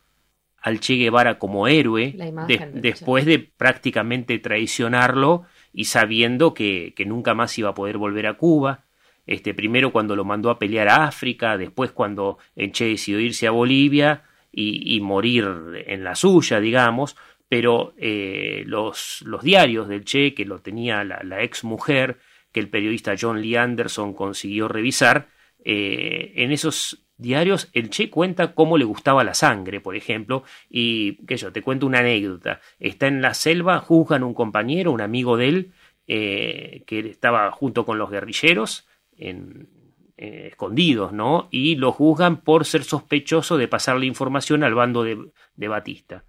[0.60, 7.04] al Che Guevara como héroe imagen de- después de prácticamente traicionarlo y sabiendo que, que
[7.06, 8.84] nunca más iba a poder volver a Cuba.
[9.24, 13.46] Este, primero cuando lo mandó a pelear a África, después cuando el Che decidió irse
[13.46, 15.46] a Bolivia y, y morir
[15.86, 17.14] en la suya, digamos,
[17.48, 22.18] pero eh, los, los diarios del Che, que lo tenía la, la ex mujer,
[22.50, 25.28] que el periodista John Lee Anderson consiguió revisar,
[25.64, 31.24] eh, en esos diarios el Che cuenta cómo le gustaba la sangre, por ejemplo, y
[31.26, 32.60] que yo te cuento una anécdota.
[32.78, 35.72] Está en la selva, juzgan un compañero, un amigo de él,
[36.06, 39.68] eh, que estaba junto con los guerrilleros, en,
[40.16, 41.48] eh, escondidos, ¿no?
[41.50, 46.24] Y lo juzgan por ser sospechoso de pasarle información al bando de, Batista.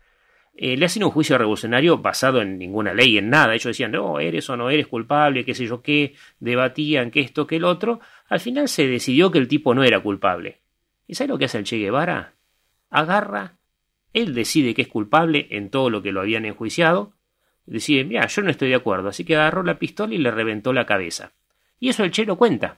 [0.56, 3.54] eh, le hacen un juicio revolucionario basado en ninguna ley, en nada.
[3.54, 7.47] Ellos decían, no, eres o no eres culpable, qué sé yo qué, debatían que esto,
[7.47, 8.02] que el otro.
[8.28, 10.60] Al final se decidió que el tipo no era culpable.
[11.10, 12.36] ¿Y sabe lo que hace el Che Guevara?
[12.91, 13.58] Agarra,
[14.13, 17.13] él decide que es culpable en todo lo que lo habían enjuiciado.
[17.65, 20.72] Decide, mira, yo no estoy de acuerdo, así que agarró la pistola y le reventó
[20.72, 21.32] la cabeza.
[21.80, 22.78] Y eso el Che lo cuenta.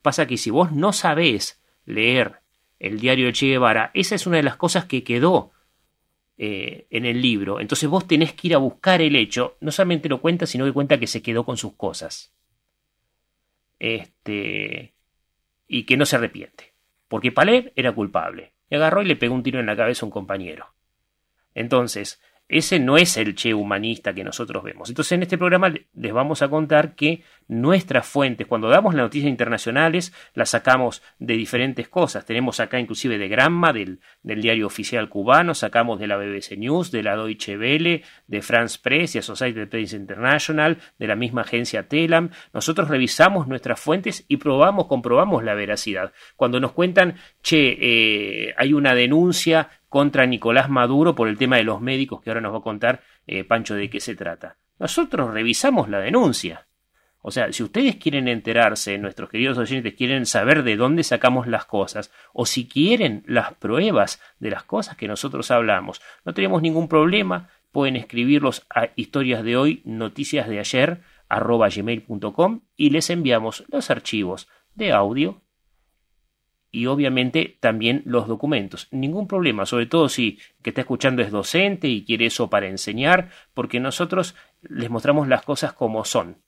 [0.00, 2.36] Pasa que si vos no sabés leer
[2.78, 5.52] el diario de Che Guevara, esa es una de las cosas que quedó
[6.38, 7.60] eh, en el libro.
[7.60, 9.58] Entonces vos tenés que ir a buscar el hecho.
[9.60, 12.32] No solamente lo cuenta, sino que cuenta que se quedó con sus cosas.
[13.78, 14.94] Este.
[15.68, 16.69] Y que no se arrepiente.
[17.10, 18.52] Porque Paler era culpable.
[18.70, 20.68] Y agarró y le pegó un tiro en la cabeza a un compañero.
[21.56, 24.88] Entonces, ese no es el Che humanista que nosotros vemos.
[24.88, 29.28] Entonces en este programa les vamos a contar que nuestras fuentes, cuando damos las noticias
[29.28, 32.24] internacionales, las sacamos de diferentes cosas.
[32.24, 36.92] Tenemos acá inclusive de Gramma, del, del diario oficial cubano, sacamos de la BBC News,
[36.92, 41.88] de la Deutsche Welle, de France Press y Associated Press International, de la misma agencia
[41.88, 42.30] Telam.
[42.52, 46.12] Nosotros revisamos nuestras fuentes y probamos, comprobamos la veracidad.
[46.36, 51.64] Cuando nos cuentan, che, eh, hay una denuncia contra Nicolás Maduro por el tema de
[51.64, 54.56] los médicos que ahora nos va a contar eh, Pancho de qué se trata.
[54.78, 56.68] Nosotros revisamos la denuncia.
[57.22, 61.66] O sea, si ustedes quieren enterarse, nuestros queridos oyentes quieren saber de dónde sacamos las
[61.66, 66.88] cosas, o si quieren las pruebas de las cosas que nosotros hablamos, no tenemos ningún
[66.88, 73.64] problema, pueden escribirlos a historias de hoy, noticias de ayer, arroba gmail.com y les enviamos
[73.68, 75.42] los archivos de audio
[76.72, 78.88] y obviamente también los documentos.
[78.90, 83.30] Ningún problema, sobre todo si que está escuchando es docente y quiere eso para enseñar,
[83.54, 86.38] porque nosotros les mostramos las cosas como son.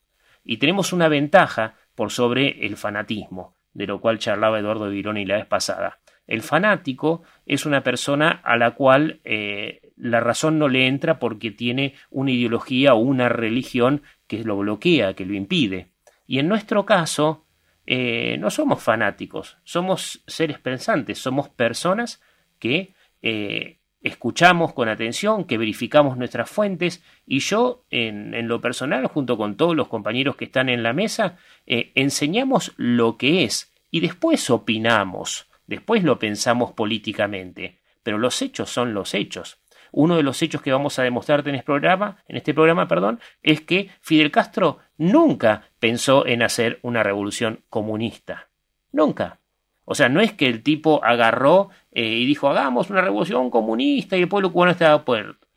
[0.45, 5.37] Y tenemos una ventaja por sobre el fanatismo, de lo cual charlaba Eduardo Vironi la
[5.37, 6.01] vez pasada.
[6.27, 11.51] El fanático es una persona a la cual eh, la razón no le entra porque
[11.51, 15.89] tiene una ideología o una religión que lo bloquea, que lo impide.
[16.27, 17.47] Y en nuestro caso,
[17.87, 22.23] eh, no somos fanáticos, somos seres pensantes, somos personas
[22.59, 29.37] que eh, escuchamos con atención, que verificamos nuestras fuentes y yo en, lo personal, junto
[29.37, 31.37] con todos los compañeros que están en la mesa,
[31.67, 38.71] eh, enseñamos lo que es y después opinamos, después lo pensamos políticamente, pero los hechos
[38.71, 39.59] son los hechos.
[39.93, 43.21] Uno de los hechos que vamos a demostrarte en este programa, en este programa, perdón,
[43.43, 48.49] es que Fidel Castro nunca pensó en hacer una revolución comunista.
[48.91, 49.42] Nunca.
[49.85, 54.17] O sea, no es que el tipo agarró eh, y dijo, hagamos una revolución comunista
[54.17, 54.91] y el pueblo cubano estaba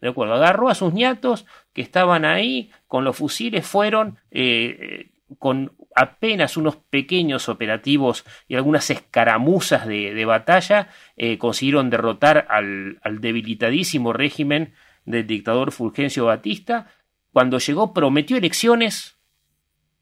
[0.02, 0.34] de acuerdo.
[0.34, 6.76] Agarró a sus ñatos que estaban ahí con los fusiles, fueron eh, con apenas unos
[6.76, 14.74] pequeños operativos y algunas escaramuzas de, batalla, eh, consiguieron derrotar al, al, debilitadísimo régimen
[15.06, 16.88] del dictador Fulgencio Batista.
[17.32, 19.18] Cuando llegó prometió elecciones,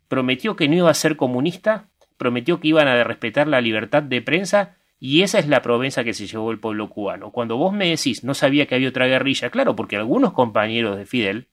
[0.07, 4.21] prometió que no iba a ser comunista, prometió que iban a respetar la libertad de
[4.21, 7.31] prensa y esa es la promesa que se llevó el pueblo cubano.
[7.31, 11.05] Cuando vos me decís no sabía que había otra guerrilla, claro, porque algunos compañeros de
[11.05, 11.47] Fidel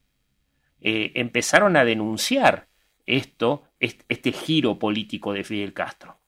[0.80, 2.68] eh, empezaron a denunciar
[3.06, 6.18] esto, este giro político de Fidel Castro.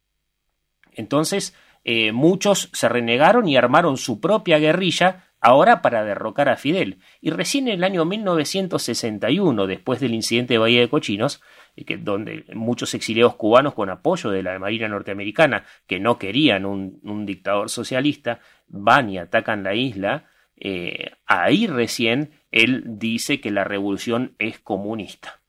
[0.93, 6.99] Entonces, eh, muchos se renegaron y armaron su propia guerrilla ahora para derrocar a Fidel.
[7.21, 11.43] Y recién en el año 1961, después del incidente de Bahía de Cochinos,
[11.75, 17.27] que, donde muchos exiliados cubanos con apoyo de la Marina norteamericana, que no querían un,
[17.27, 24.35] dictador socialista, van y atacan la isla, eh, ahí recién él dice que la revolución
[24.39, 25.43] es comunista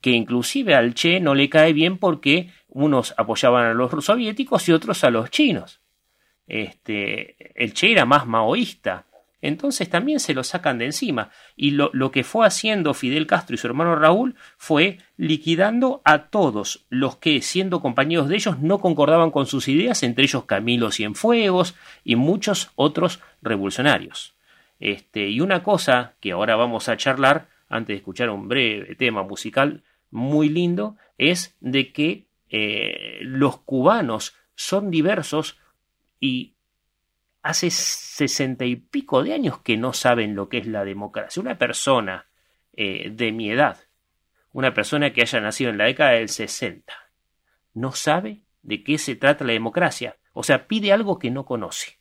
[0.00, 4.72] que inclusive al Che no le cae bien porque unos apoyaban a los soviéticos y
[4.72, 5.80] otros a los chinos.
[6.46, 9.06] Este, el Che era más maoísta,
[9.40, 11.30] entonces también se lo sacan de encima.
[11.56, 16.86] Y lo, que fue haciendo Fidel Castro y su hermano Raúl fue liquidando a todos
[16.88, 21.76] los que, siendo compañeros de ellos, no concordaban con sus ideas, entre ellos Camilo Cienfuegos
[22.04, 24.34] y muchos otros revolucionarios.
[24.80, 29.22] Este, y una cosa que ahora vamos a charlar, antes de escuchar un breve tema
[29.22, 35.58] musical, muy lindo es de que eh, los cubanos son diversos
[36.18, 36.54] y
[37.42, 41.40] hace sesenta y pico de años que no saben lo que es la democracia.
[41.40, 42.26] Una persona
[42.72, 43.78] eh, de mi edad,
[44.52, 46.92] una persona que haya nacido en la década del 60,
[47.74, 50.16] no sabe de qué se trata la democracia.
[50.32, 51.98] O sea, pide algo que no conoce.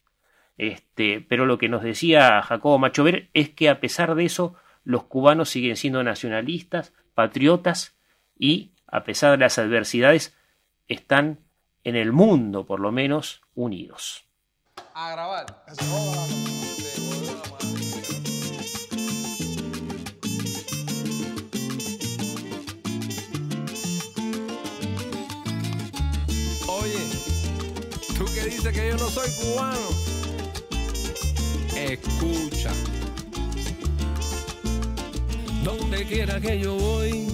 [0.57, 5.03] Este, pero lo que nos decía Jacobo Machover es que a pesar de eso, los
[5.03, 7.97] cubanos siguen siendo nacionalistas, patriotas
[8.37, 10.35] y, a pesar de las adversidades,
[10.87, 11.39] están
[11.83, 14.26] en el mundo, por lo menos, unidos
[14.93, 15.45] a grabar.
[15.67, 16.35] La madre.
[26.67, 27.03] Oye,
[28.17, 29.89] tú que dices que yo no soy cubano,
[31.75, 32.71] escucha.
[35.63, 37.27] Donde quiera que yo voy,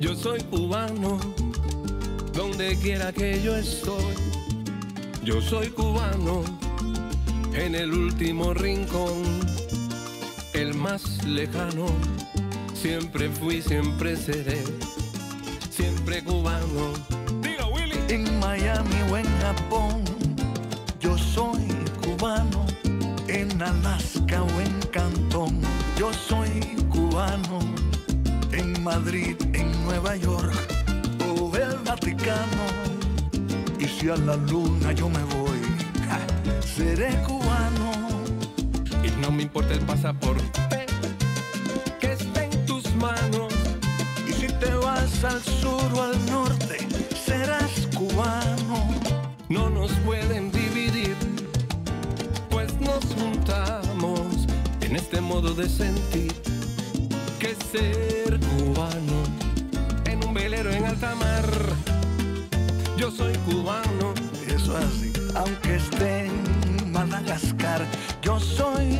[0.00, 1.18] yo soy cubano.
[2.32, 4.33] Donde quiera que yo estoy
[5.24, 6.42] yo soy cubano.
[7.54, 9.22] En el último rincón,
[10.52, 11.86] el más lejano,
[12.74, 14.62] siempre fui, siempre seré,
[15.70, 16.92] siempre cubano.
[17.74, 17.98] Willy.
[18.08, 20.04] En Miami o en Japón,
[21.00, 21.68] yo soy
[22.02, 22.66] cubano.
[23.28, 25.60] En Alaska o en Cantón,
[25.96, 26.60] yo soy
[26.90, 27.60] cubano.
[28.52, 30.54] En Madrid, en Nueva York
[31.38, 32.93] o el Vaticano.
[33.78, 35.60] Y si a la luna yo me voy,
[36.08, 36.20] ja,
[36.60, 37.92] seré cubano.
[39.02, 40.86] Y no me importa el pasaporte
[42.00, 43.52] que esté en tus manos.
[44.28, 46.78] Y si te vas al sur o al norte,
[47.24, 48.88] serás cubano.
[49.48, 51.16] No nos pueden dividir,
[52.50, 54.46] pues nos juntamos
[54.80, 56.32] en este modo de sentir
[57.38, 59.22] que ser cubano
[60.06, 61.93] en un velero en alta mar.
[63.04, 64.14] Yo soy cubano.
[64.46, 65.12] Eso es así.
[65.34, 67.86] Aunque esté en Madagascar,
[68.22, 68.96] yo soy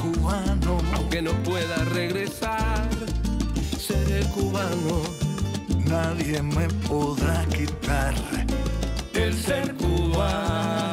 [0.00, 0.78] cubano.
[0.94, 2.88] Aunque no pueda regresar,
[3.78, 5.02] seré cubano.
[5.84, 8.14] Nadie me podrá quitar
[9.12, 10.83] el ser cubano.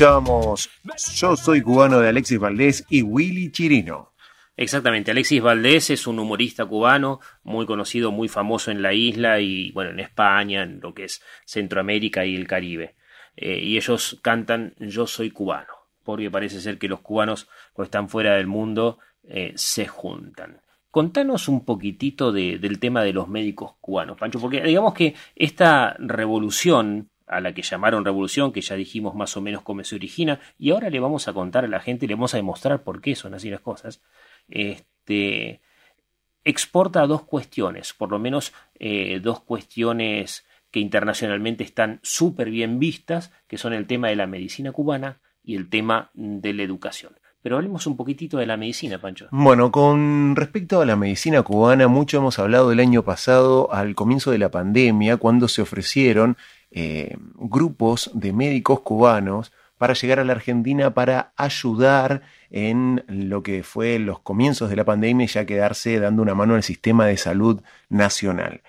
[0.00, 4.14] Yo soy cubano de Alexis Valdés y Willy Chirino.
[4.56, 9.72] Exactamente, Alexis Valdés es un humorista cubano muy conocido, muy famoso en la isla y
[9.72, 12.94] bueno, en España, en lo que es Centroamérica y el Caribe.
[13.36, 18.08] Eh, y ellos cantan Yo soy cubano, porque parece ser que los cubanos cuando están
[18.08, 20.62] fuera del mundo eh, se juntan.
[20.90, 25.94] Contanos un poquitito de- del tema de los médicos cubanos, Pancho, porque digamos que esta
[25.98, 30.40] revolución a la que llamaron revolución, que ya dijimos más o menos cómo se origina,
[30.58, 33.14] y ahora le vamos a contar a la gente, le vamos a demostrar por qué
[33.14, 34.02] son así las cosas,
[34.48, 35.60] este,
[36.44, 43.32] exporta dos cuestiones, por lo menos eh, dos cuestiones que internacionalmente están súper bien vistas,
[43.46, 47.14] que son el tema de la medicina cubana y el tema de la educación.
[47.42, 49.28] Pero hablemos un poquitito de la medicina, Pancho.
[49.30, 54.30] Bueno, con respecto a la medicina cubana, mucho hemos hablado el año pasado, al comienzo
[54.30, 56.36] de la pandemia, cuando se ofrecieron
[56.70, 63.62] eh, grupos de médicos cubanos para llegar a la Argentina para ayudar en lo que
[63.62, 67.16] fue los comienzos de la pandemia y ya quedarse dando una mano al sistema de
[67.16, 68.62] salud nacional.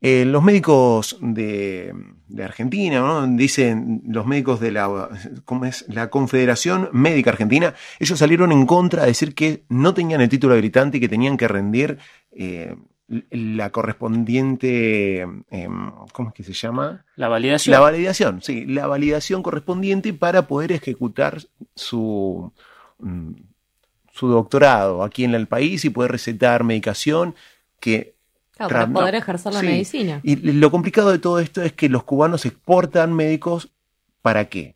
[0.00, 1.94] Eh, los médicos de,
[2.42, 5.08] Argentina, dicen los médicos de la,
[5.44, 5.84] ¿cómo es?
[5.88, 10.52] la Confederación Médica Argentina, ellos salieron en contra a decir que no tenían el título
[10.52, 11.98] habilitante y que tenían que rendir
[12.32, 12.76] eh,
[13.08, 15.68] la correspondiente, eh,
[16.12, 17.04] ¿cómo es que se llama?
[17.14, 17.72] La validación.
[17.72, 21.40] La validación, sí, la validación correspondiente para poder ejecutar
[21.74, 22.52] su,
[22.98, 23.32] mm,
[24.12, 27.34] su doctorado aquí en el país y poder recetar medicación
[27.80, 28.16] que
[28.56, 29.66] Claro, para poder ejercer la sí.
[29.66, 30.20] medicina.
[30.22, 33.70] Y lo complicado de todo esto es que los cubanos exportan médicos
[34.22, 34.75] ¿para qué?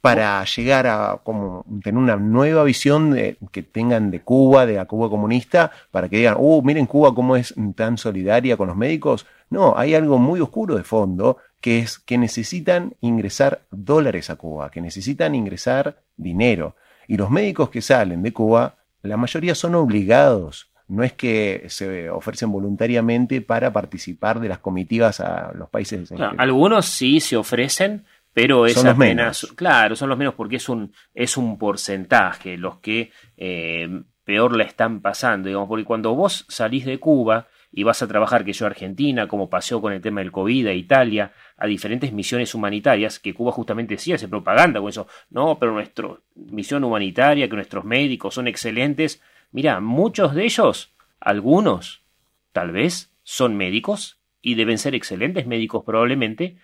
[0.00, 4.86] Para llegar a como tener una nueva visión de, que tengan de Cuba, de la
[4.86, 9.26] Cuba comunista, para que digan, uh, miren Cuba cómo es tan solidaria con los médicos.
[9.50, 14.70] No, hay algo muy oscuro de fondo, que es que necesitan ingresar dólares a Cuba,
[14.70, 16.76] que necesitan ingresar dinero.
[17.06, 22.10] Y los médicos que salen de Cuba, la mayoría son obligados no es que se
[22.10, 28.66] ofrecen voluntariamente para participar de las comitivas a los países algunos sí se ofrecen, pero
[28.66, 29.56] es Son los apenas, menos.
[29.56, 34.64] claro, son los menos porque es un, es un porcentaje los que eh, peor la
[34.64, 38.66] están pasando, digamos, porque cuando vos salís de Cuba y vas a trabajar, que yo
[38.66, 43.18] a Argentina, como pasó con el tema del COVID, a Italia, a diferentes misiones humanitarias,
[43.18, 47.84] que Cuba justamente decía, hace propaganda con eso, no, pero nuestra misión humanitaria, que nuestros
[47.84, 49.22] médicos son excelentes,
[49.52, 52.04] mira, muchos de ellos, algunos,
[52.52, 56.56] tal vez, son médicos y deben ser excelentes médicos probablemente,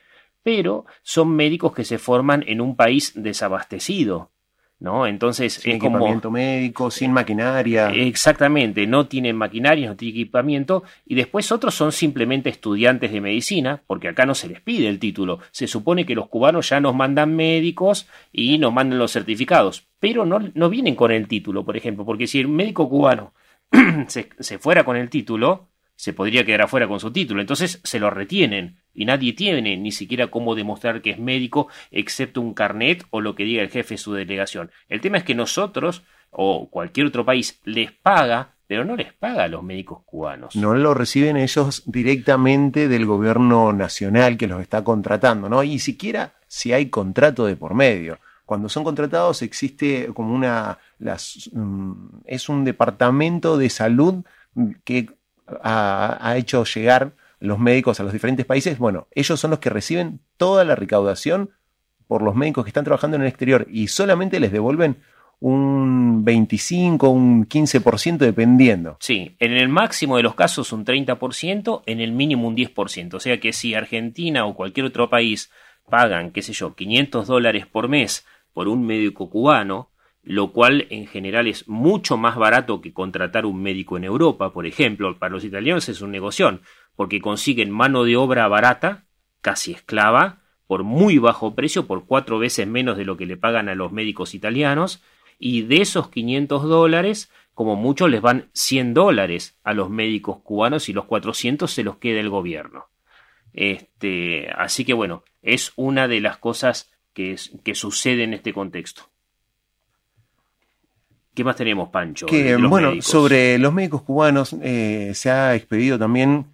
[0.47, 4.31] pero son médicos que se forman en un país desabastecido,
[4.79, 5.09] ¿no?
[5.09, 7.91] Entonces Sin es como equipamiento médico, sin maquinaria.
[7.91, 13.83] Exactamente, no tienen maquinaria, no tienen equipamiento y después otros son simplemente estudiantes de medicina,
[13.89, 15.41] porque acá no se les pide el título.
[15.51, 20.27] Se supone que los cubanos ya nos mandan médicos y nos mandan los certificados, pero
[20.27, 23.35] no, no vienen con el título, por ejemplo, porque si el médico cubano
[24.07, 27.41] se, se fuera con el título, se podría quedar afuera con su título.
[27.41, 32.41] Entonces se lo retienen y nadie tiene ni siquiera cómo demostrar que es médico excepto
[32.41, 34.71] un carnet o lo que diga el jefe de su delegación.
[34.89, 39.45] El tema es que nosotros o cualquier otro país les paga, pero no les paga
[39.45, 40.55] a los médicos cubanos.
[40.55, 45.63] No lo reciben ellos directamente del gobierno nacional que los está contratando, ¿no?
[45.63, 48.19] Y siquiera si hay contrato de por medio.
[48.45, 50.79] Cuando son contratados existe como una...
[51.53, 51.93] Mm,
[52.27, 54.25] es un departamento de salud
[54.85, 55.09] que
[55.63, 58.79] ha, hecho llegar los médicos a los diferentes países.
[58.79, 61.51] Bueno, ellos son los que reciben toda la recaudación
[62.07, 64.97] por los médicos que están trabajando en el exterior y solamente les devuelven
[65.39, 68.97] un 25, un 15% dependiendo.
[69.01, 73.15] Sí, en el máximo de los casos un 30%, en el mínimo un 10%.
[73.15, 75.51] O sea que si Argentina o cualquier otro país
[75.89, 79.91] pagan, qué sé yo, 500 dólares por mes por un médico cubano,
[80.27, 84.67] lo cual en general es mucho más barato que contratar un médico en Europa, por
[84.67, 86.61] ejemplo, para los italianos es un negocio,
[86.97, 89.05] porque consiguen mano de obra barata,
[89.41, 93.69] casi esclava, por muy bajo precio, por cuatro veces menos de lo que le pagan
[93.69, 95.01] a los médicos italianos,
[95.39, 100.89] y de esos 500 dólares, como mucho les van 100 dólares a los médicos cubanos
[100.89, 102.89] y los 400 se los queda el gobierno.
[103.53, 107.39] Este, así que bueno, es una de las cosas que,
[107.75, 109.09] sucede en este contexto.
[111.37, 112.25] ¿Qué más tenemos, Pancho?
[112.25, 113.07] Que, bueno, médicos?
[113.09, 116.47] sobre los médicos cubanos eh, se ha expedido también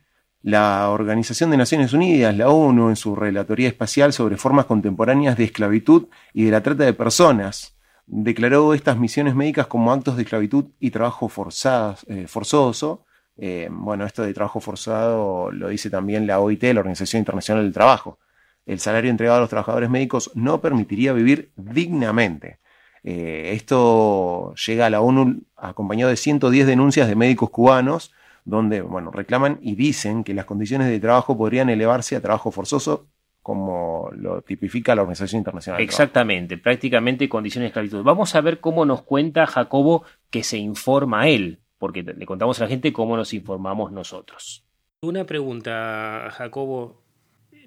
[0.43, 5.45] la Organización de Naciones Unidas, la ONU, en su Relatoría Espacial sobre formas contemporáneas de
[5.45, 7.77] esclavitud y de la trata de personas.
[8.07, 13.05] Declaró estas misiones médicas como actos de esclavitud y trabajo forzadas- eh, forzoso.
[13.39, 17.73] Eh, bueno, esto de trabajo forzado lo dice también la OIT, la Organización Internacional del
[17.73, 18.19] Trabajo.
[18.67, 22.59] El salario entregado a los trabajadores médicos no permitiría vivir dignamente.
[23.05, 28.13] Eh, esto llega a la ONU acompañado de 110 denuncias de médicos cubanos,
[28.45, 33.07] donde bueno, reclaman y dicen que las condiciones de trabajo podrían elevarse a trabajo forzoso,
[33.43, 35.81] como lo tipifica la Organización Internacional.
[35.81, 38.03] Exactamente, prácticamente condiciones de esclavitud.
[38.05, 42.65] Vamos a ver cómo nos cuenta Jacobo que se informa él, porque le contamos a
[42.65, 44.65] la gente cómo nos informamos nosotros.
[45.01, 47.03] Una pregunta, Jacobo,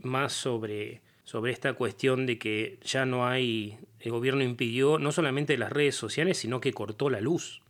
[0.03, 5.57] más sobre, sobre esta cuestión de que ya no hay, el gobierno impidió no solamente
[5.57, 7.61] las redes sociales, sino que cortó la luz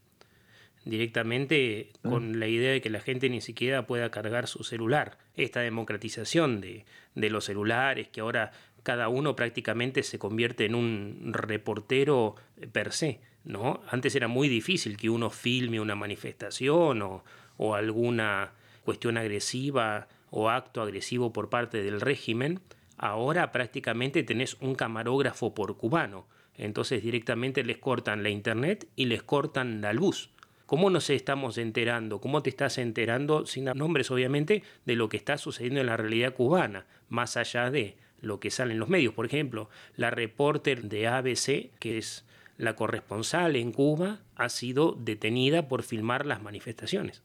[0.83, 5.17] directamente con la idea de que la gente ni siquiera pueda cargar su celular.
[5.35, 6.85] Esta democratización de,
[7.15, 8.51] de los celulares, que ahora
[8.83, 12.35] cada uno prácticamente se convierte en un reportero
[12.71, 13.81] per se, ¿no?
[13.89, 17.23] Antes era muy difícil que uno filme una manifestación o,
[17.57, 18.51] o alguna
[18.83, 22.59] cuestión agresiva o acto agresivo por parte del régimen.
[22.97, 26.27] Ahora prácticamente tenés un camarógrafo por cubano.
[26.57, 30.29] Entonces directamente les cortan la internet y les cortan la luz.
[30.65, 32.19] ¿Cómo nos estamos enterando?
[32.19, 36.33] ¿Cómo te estás enterando, sin nombres obviamente, de lo que está sucediendo en la realidad
[36.33, 39.13] cubana, más allá de lo que sale en los medios?
[39.13, 42.25] Por ejemplo, la reporter de ABC, que es
[42.57, 47.21] la corresponsal en Cuba, ha sido detenida por filmar las manifestaciones.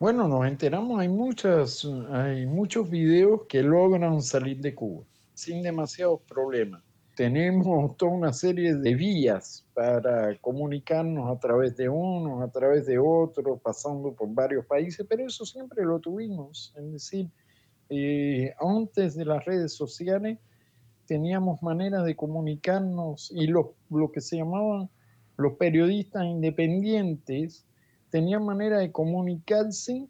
[0.00, 6.22] Bueno, nos enteramos, hay, muchas, hay muchos videos que logran salir de Cuba sin demasiados
[6.22, 6.82] problemas.
[7.14, 12.98] Tenemos toda una serie de vías para comunicarnos a través de unos, a través de
[12.98, 16.72] otros, pasando por varios países, pero eso siempre lo tuvimos.
[16.78, 17.30] Es decir,
[17.90, 20.38] eh, antes de las redes sociales
[21.04, 24.88] teníamos maneras de comunicarnos y lo, lo que se llamaban
[25.36, 27.66] los periodistas independientes
[28.10, 30.06] tenían manera de comunicarse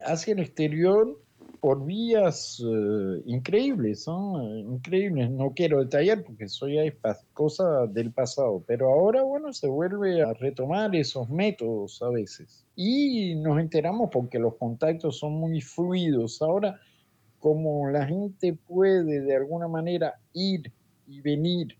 [0.00, 1.18] hacia el exterior
[1.60, 4.42] por vías eh, increíbles, ¿no?
[4.58, 5.30] increíbles.
[5.30, 6.94] No quiero detallar porque eso ya es
[7.32, 12.66] cosa del pasado, pero ahora, bueno, se vuelve a retomar esos métodos a veces.
[12.74, 16.42] Y nos enteramos porque los contactos son muy fluidos.
[16.42, 16.80] Ahora,
[17.38, 20.72] como la gente puede de alguna manera ir
[21.06, 21.76] y venir,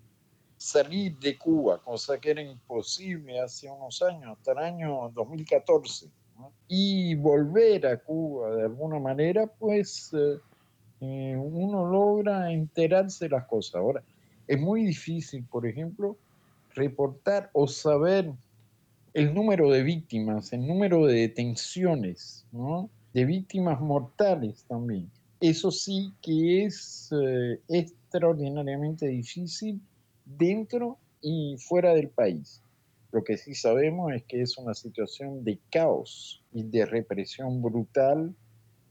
[0.62, 6.52] salir de Cuba, cosa que era imposible hace unos años, hasta el año 2014, ¿no?
[6.68, 10.38] y volver a Cuba de alguna manera, pues eh,
[11.00, 13.74] eh, uno logra enterarse de las cosas.
[13.74, 14.02] Ahora,
[14.46, 16.16] es muy difícil, por ejemplo,
[16.74, 18.32] reportar o saber
[19.14, 22.46] el número de víctimas, el número de detenciones,
[23.12, 25.10] de víctimas mortales también.
[25.40, 29.80] Eso sí que es eh, extraordinariamente difícil
[30.36, 32.62] dentro y fuera del país.
[33.12, 38.34] Lo que sí sabemos es que es una situación de caos y de represión brutal.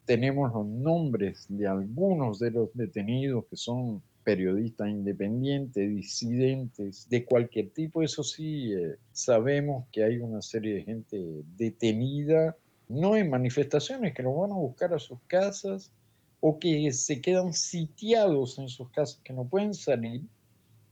[0.05, 7.71] Tenemos los nombres de algunos de los detenidos que son periodistas independientes, disidentes, de cualquier
[7.71, 8.03] tipo.
[8.03, 11.17] Eso sí, eh, sabemos que hay una serie de gente
[11.57, 12.55] detenida,
[12.87, 15.91] no en manifestaciones, que los van a buscar a sus casas
[16.39, 20.21] o que se quedan sitiados en sus casas, que no pueden salir.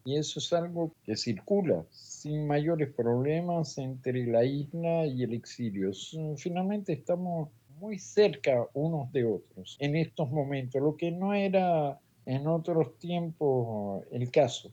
[0.10, 5.92] Y eso es algo que circula sin mayores problemas entre la isla y el exilio.
[6.36, 7.50] Finalmente estamos
[7.80, 14.04] muy cerca unos de otros en estos momentos, lo que no era en otros tiempos
[14.12, 14.72] el caso.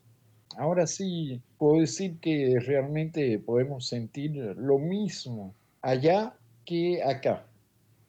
[0.57, 6.35] Ahora sí puedo decir que realmente podemos sentir lo mismo allá
[6.65, 7.45] que acá.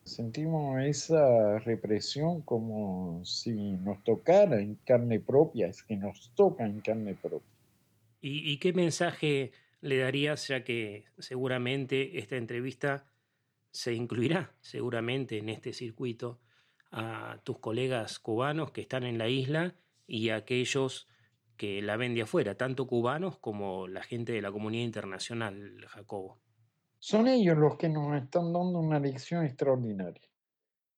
[0.08, 6.80] Sentimos esa represión como si nos tocara en carne propia, es que nos toca en
[6.80, 7.52] carne propia.
[8.22, 9.52] ¿Y, qué mensaje
[9.82, 13.06] le darías, ya que seguramente esta entrevista
[13.72, 16.40] se incluirá seguramente en este circuito
[16.90, 19.76] a tus colegas cubanos que están en la isla
[20.08, 21.08] y a aquellos
[21.58, 26.40] que la ven de afuera, tanto cubanos como la gente de la comunidad internacional, Jacobo?
[27.00, 30.28] Son ellos los que nos están dando una lección extraordinaria.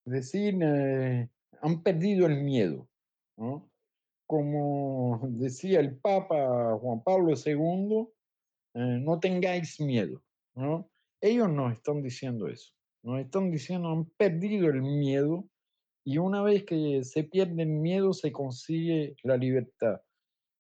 [0.06, 1.30] Es decir, eh,
[1.62, 2.88] han perdido el miedo.
[3.38, 3.70] ¿no?
[4.26, 8.08] Como decía el Papa Juan Pablo II,
[8.76, 10.22] eh, no tengáis miedo.
[10.56, 10.90] ¿no?
[11.22, 12.74] Ellos nos están diciendo eso.
[13.04, 15.46] Nos están diciendo, han perdido el miedo
[16.06, 20.02] y una vez que se pierde el miedo se consigue la libertad.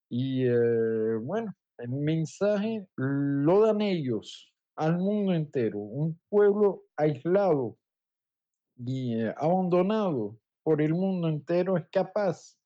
[0.09, 7.77] Y eh, bueno, el mensaje lo dan ellos al mundo entero, un pueblo aislado
[8.77, 12.57] y eh, abandonado por el mundo entero es capaz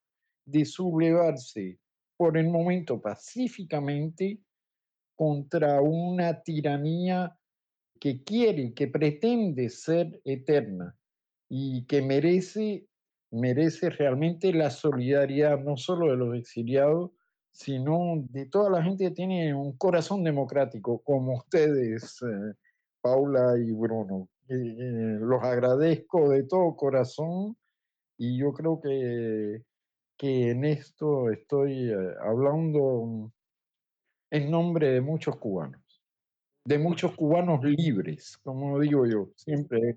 [0.46, 1.80] de sublevarse
[2.16, 4.40] por el momento pacíficamente
[5.16, 7.36] contra una tiranía
[8.00, 10.96] que quiere, que pretende ser eterna
[11.50, 12.86] y que merece,
[13.32, 17.10] merece realmente la solidaridad no solo de los exiliados,
[17.54, 22.54] sino de toda la gente que tiene un corazón democrático, como ustedes, eh,
[23.02, 24.28] Paula y Bruno.
[24.50, 27.56] Eh, eh, los agradezco de todo corazón
[28.18, 29.64] y yo creo que,
[30.18, 31.92] que en esto estoy
[32.22, 33.32] hablando
[34.32, 36.04] en nombre de muchos cubanos,
[36.66, 39.96] de muchos cubanos libres, como digo yo, siempre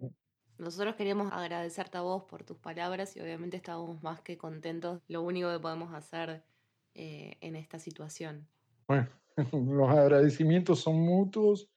[0.59, 5.03] nosotros queríamos agradecerte a vos por tus palabras y obviamente estamos más que contentos.
[5.07, 6.43] Lo único que podemos hacer
[6.99, 8.49] eh, en esta situación.
[8.89, 9.09] Bueno,
[9.53, 11.69] los agradecimientos son mutuos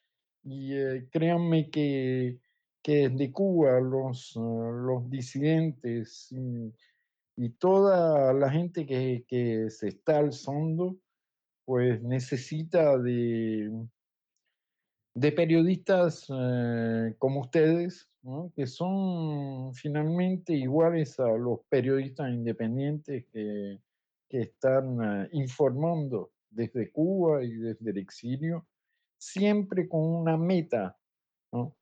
[0.43, 2.39] y eh, créanme que,
[2.81, 6.73] que desde Cuba los, uh, los disidentes y,
[7.35, 10.97] y, toda la gente que, que se está alzando,
[11.65, 13.69] pues necesita de,
[15.15, 18.53] de periodistas eh, como ustedes, ¿no?
[18.55, 23.79] que son finalmente iguales a los periodistas independientes que,
[24.29, 28.67] que están eh, informando desde Cuba y desde el exilio,
[29.17, 30.97] siempre con una meta,
[31.51, 31.75] ¿no?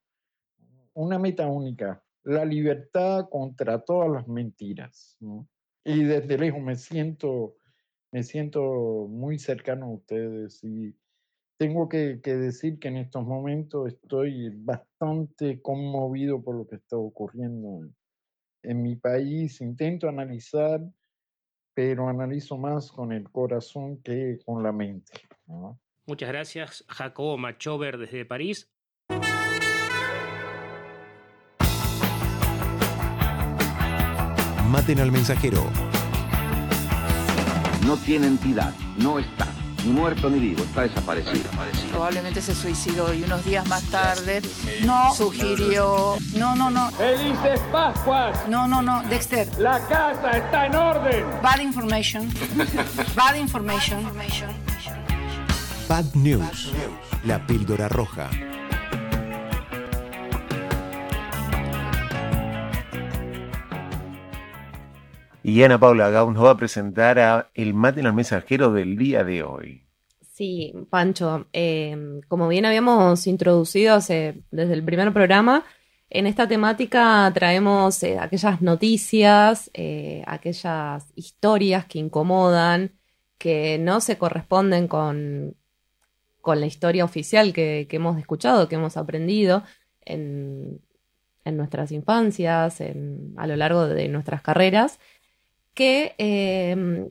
[0.93, 5.17] una meta única, la libertad contra todas las mentiras.
[5.19, 5.47] ¿no?
[5.83, 7.57] Y desde lejos me siento,
[8.11, 10.95] me siento muy cercano a ustedes y
[11.57, 16.97] tengo que, que, decir que en estos momentos estoy bastante conmovido por lo que está
[16.97, 17.95] ocurriendo en,
[18.63, 19.61] en mi país.
[19.61, 20.81] Intento analizar,
[21.77, 25.21] pero analizo más con el corazón que con la mente.
[25.45, 25.79] ¿no?
[26.07, 28.67] Muchas gracias, Jacobo Machover desde París.
[34.67, 35.63] Maten al mensajero.
[37.85, 39.45] No tiene entidad, no está
[39.87, 41.49] ni muerto ni vivo, está desaparecido.
[41.91, 44.41] Probablemente se suicidó y unos días más tarde
[44.85, 46.17] no sugirió.
[46.35, 46.91] No, no, no.
[46.91, 48.47] ¡Felices Pascuas!
[48.49, 49.47] No, no, no, Dexter.
[49.57, 51.25] La casa está en orden.
[51.41, 52.29] Bad information.
[53.15, 54.05] Bad information.
[55.87, 56.73] Bad News.
[57.23, 58.29] La píldora roja.
[65.47, 68.97] Y Ana Paula Gauss nos va a presentar a el mate en el mensajero del
[68.97, 69.85] día de hoy.
[70.33, 75.63] Sí, Pancho, eh, como bien habíamos introducido desde el primer programa,
[76.09, 82.91] en esta temática traemos eh, aquellas noticias, eh, aquellas historias que incomodan,
[83.37, 85.55] que no se corresponden con,
[86.41, 89.63] con la historia oficial que, que hemos escuchado, que hemos aprendido
[90.03, 90.81] en,
[91.45, 94.99] en nuestras infancias, en- a lo largo de nuestras carreras,
[95.77, 97.07] que, eh,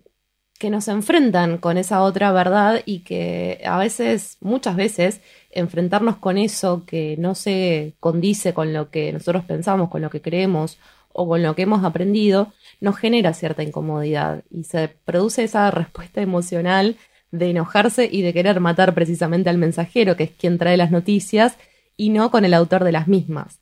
[0.59, 6.37] que nos enfrentan con esa otra verdad y que a veces, muchas veces, enfrentarnos con
[6.37, 10.79] eso que no se condice con lo que nosotros pensamos, con lo que creemos
[11.13, 16.21] o con lo que hemos aprendido, nos genera cierta incomodidad y se produce esa respuesta
[16.21, 16.97] emocional
[17.31, 21.57] de enojarse y de querer matar precisamente al mensajero, que es quien trae las noticias,
[21.97, 23.61] y no con el autor de las mismas.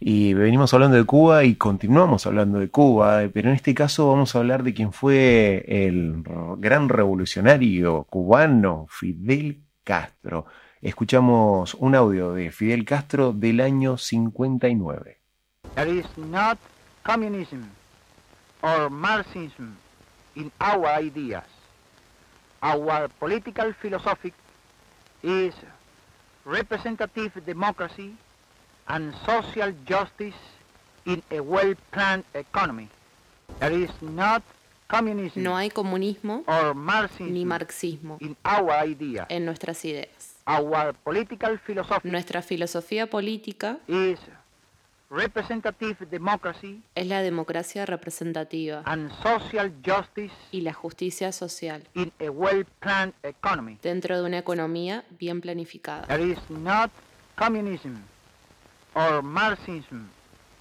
[0.00, 4.08] Y venimos hablando de Cuba y continuamos hablando de Cuba, eh, pero en este caso
[4.08, 6.22] vamos a hablar de quien fue el
[6.58, 10.46] gran revolucionario cubano Fidel Castro.
[10.80, 15.18] Escuchamos un audio de Fidel Castro del año 59.
[15.74, 16.58] There is not
[17.02, 17.68] communism
[18.62, 19.76] or Marxism
[20.36, 21.42] in our ideas.
[22.62, 24.32] Our political philosophy
[25.24, 25.54] is
[26.44, 28.16] representative democracy
[28.88, 30.34] and social justice
[31.04, 32.88] in a well-planned economy.
[33.60, 34.42] There is not
[34.88, 39.26] communism No hay comunismo or Marxism ni marxismo in our ideas.
[39.28, 40.34] en nuestras ideas.
[40.46, 44.18] Our political philosophy Nuestra filosofía política is
[45.10, 52.28] representative democracy es la democracia representativa and social justice y la justicia social in a
[52.30, 53.78] well-planned economy.
[53.82, 56.06] dentro de una economía bien planificada.
[56.06, 56.90] There is not
[57.36, 58.02] communism
[58.94, 60.10] or Marxism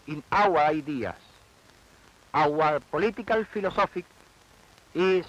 [0.07, 1.15] in our ideas.
[2.33, 4.05] Our political philosophy
[4.93, 5.25] is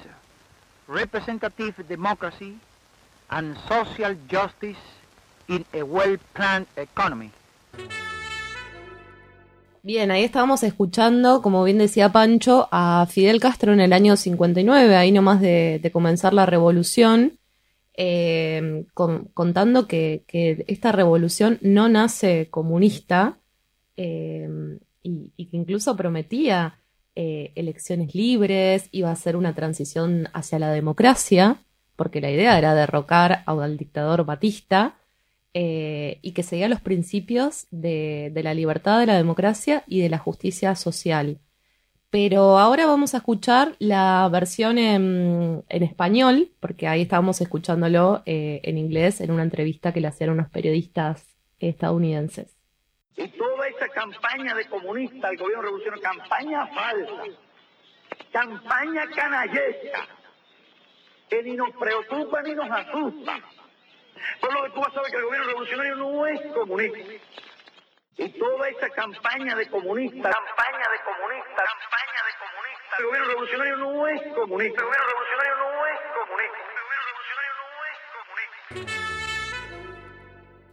[0.86, 2.58] representative democracy
[3.30, 4.78] and social justice
[5.48, 7.30] in a well-planned economy.
[9.82, 14.96] Bien, ahí estábamos escuchando, como bien decía Pancho, a Fidel Castro en el año 59,
[14.96, 17.37] ahí nomás de, de comenzar la revolución,
[18.00, 20.22] eh, con- contando que,
[20.68, 23.40] esta revolución no nace comunista
[23.96, 24.48] eh,
[25.02, 26.78] y, que incluso prometía
[27.16, 31.64] eh, elecciones libres, iba a ser una transición hacia la democracia,
[31.96, 34.94] porque la idea era derrocar al dictador Batista
[35.52, 40.76] y que seguía los principios de la libertad, de la democracia y de la justicia
[40.76, 41.40] social.
[42.10, 48.78] Pero ahora vamos a escuchar la versión en, español, porque ahí estábamos escuchándolo eh, en
[48.78, 52.56] inglés en una entrevista que le hacían unos periodistas estadounidenses.
[53.16, 57.22] Y toda esa campaña de comunista, el gobierno revolucionario, campaña falsa,
[58.32, 60.06] campaña canallesca,
[61.28, 63.38] que ni nos preocupa ni nos asusta.
[64.40, 66.98] Pueblo de Cuba sabe que el gobierno revolucionario no es comunista.
[68.18, 71.97] Y toda esa campaña de comunista, campaña de comunista, campaña
[72.98, 74.80] el gobierno revolucionario no es comunista.
[74.80, 76.58] El gobierno revolucionario no es comunista.
[76.58, 78.88] El gobierno revolucionario no es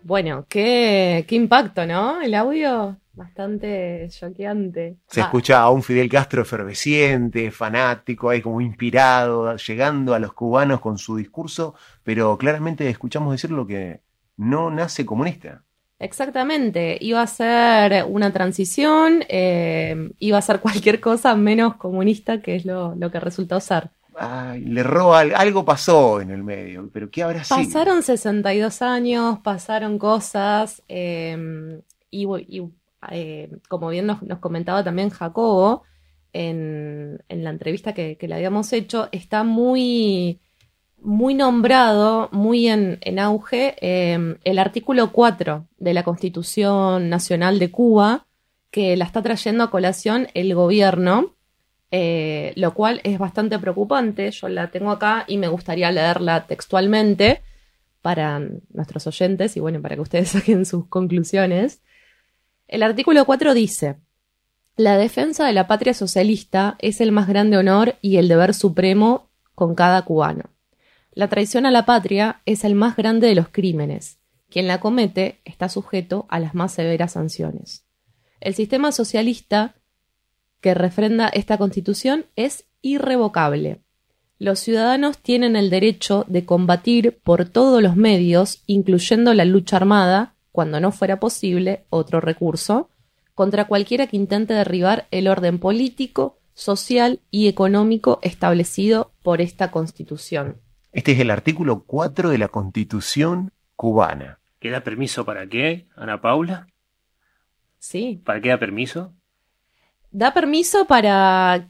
[0.03, 2.21] Bueno, qué, qué impacto, ¿no?
[2.21, 4.97] El audio bastante choqueante.
[5.07, 10.34] Se Ah, escucha a un Fidel Castro efervesciente, fanático, ahí como inspirado, llegando a los
[10.34, 14.01] cubanos con su discurso, pero claramente escuchamos decir lo que
[14.38, 15.63] no nace comunista.
[16.00, 22.56] Exactamente, iba a ser una transición, eh, iba a ser cualquier cosa menos comunista, que
[22.56, 23.91] es lo, lo que resultó ser.
[24.18, 27.58] Ay, le roba, al- algo pasó en el medio, pero ¿qué habrá sido?
[27.64, 32.26] Pasaron 62 años, pasaron cosas, eh, y,
[33.12, 35.84] eh, como bien nos, nos comentaba también Jacobo
[36.34, 40.41] en, en la entrevista que, que le habíamos hecho, está muy,
[41.06, 48.26] muy nombrado, muy en, auge, eh, el artículo 4 de la Constitución Nacional de Cuba,
[48.72, 51.36] que la está trayendo a colación el gobierno
[51.91, 54.30] eh, lo cual es bastante preocupante.
[54.32, 57.41] Yo la tengo acá y me gustaría leerla textualmente
[58.01, 58.41] para
[58.74, 61.82] nuestros oyentes y bueno, para que ustedes saquen sus conclusiones.
[62.68, 63.95] El artículo 4 dice,
[64.76, 69.30] la defensa de la patria socialista es el más grande honor y el deber supremo
[69.53, 70.55] con cada cubano.
[71.16, 74.20] La traición a la patria es el más grande de los crímenes.
[74.49, 77.86] Quien la comete está sujeto a las más severas sanciones.
[78.41, 79.76] El sistema socialista
[80.59, 83.80] que refrenda esta constitución es irrevocable.
[84.39, 90.36] Los ciudadanos tienen el derecho de combatir por todos los medios, incluyendo la lucha armada,
[90.51, 92.89] cuando no fuera posible otro recurso,
[93.34, 100.64] contra cualquiera que intente derribar el orden político, social y económico establecido por esta constitución.
[100.96, 104.39] Este es el artículo 4 de la Constitución cubana.
[104.62, 106.68] ¿Queda permiso para qué, Ana Paula?
[107.80, 108.22] Sí.
[108.24, 109.12] ¿Para qué da permiso?
[110.12, 111.68] Da permiso para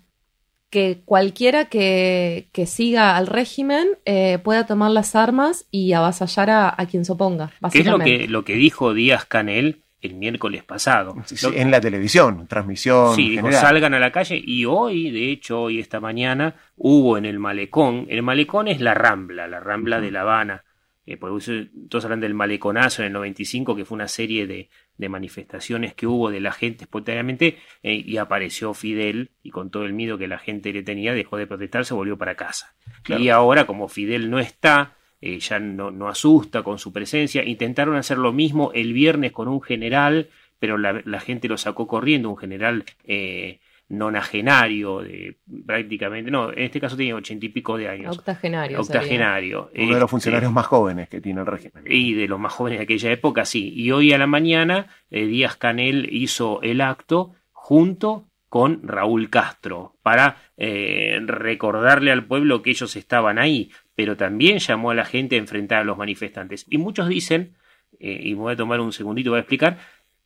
[0.69, 6.75] que cualquiera que, que siga al régimen eh, pueda tomar las armas y avasallar a,
[6.77, 10.63] a quien se oponga, ¿Qué es lo que, lo que dijo Díaz Canel el miércoles
[10.63, 11.15] pasado.
[11.25, 13.15] Sí, sí, en la televisión, transmisión.
[13.15, 17.25] Sí, dijo, salgan a la calle y hoy, de hecho, hoy esta mañana, hubo en
[17.25, 20.63] el malecón, el malecón es la Rambla, la Rambla de La Habana,
[21.07, 21.51] eh, por eso
[21.87, 26.07] todos hablan del maleconazo en el 95, que fue una serie de, de manifestaciones que
[26.07, 30.27] hubo de la gente espontáneamente, eh, y apareció Fidel, y con todo el miedo que
[30.27, 32.73] la gente le tenía, dejó de protestar, se volvió para casa.
[33.03, 33.21] Claro.
[33.21, 37.95] Y ahora, como Fidel no está, eh, ya no, no asusta con su presencia, intentaron
[37.95, 42.29] hacer lo mismo el viernes con un general, pero la, la gente lo sacó corriendo,
[42.29, 47.87] un general eh, nonagenario, de, prácticamente, no, en este caso tenía ochenta y pico de
[47.87, 48.17] años.
[48.17, 48.81] Octogenario.
[48.81, 49.69] Octogenario.
[49.75, 51.83] Uno de los Este, funcionarios más jóvenes que tiene el régimen.
[51.87, 53.71] y de los más jóvenes de aquella época, sí.
[53.75, 59.95] Y hoy a la mañana, eh, Díaz Canel hizo el acto junto con Raúl Castro
[60.01, 65.35] para eh, recordarle al pueblo que ellos estaban ahí, pero también llamó a la gente
[65.35, 66.65] a enfrentar a los manifestantes.
[66.69, 67.55] Y muchos dicen,
[67.99, 69.79] eh, y me voy a tomar un segundito para explicar,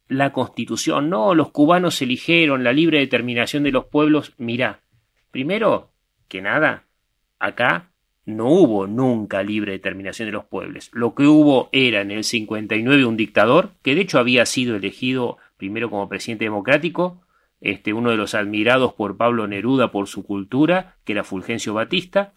[0.07, 4.33] la constitución, no, los cubanos eligieron la libre determinación de los pueblos.
[4.37, 4.81] Mirá,
[5.31, 5.91] primero
[6.27, 6.85] que nada,
[7.37, 7.91] acá
[8.25, 10.89] no hubo nunca libre determinación de los pueblos.
[10.93, 15.37] Lo que hubo era en el 59 un dictador, que de hecho había sido elegido
[15.57, 17.21] primero como presidente democrático,
[17.61, 22.33] este, uno de los admirados por Pablo Neruda por su cultura, que era Fulgencio Batista,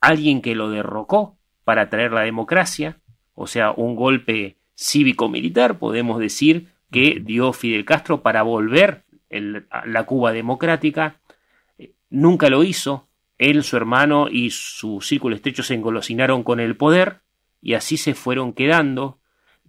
[0.00, 3.00] alguien que lo derrocó para traer la democracia,
[3.34, 10.32] o sea, un golpe cívico-militar, podemos decir, que dio Fidel Castro para volver la Cuba
[10.32, 11.20] democrática.
[12.08, 13.08] Nunca lo hizo.
[13.38, 17.20] Él, su hermano y su círculo estrecho se engolosinaron con el poder
[17.62, 19.20] y así se fueron quedando.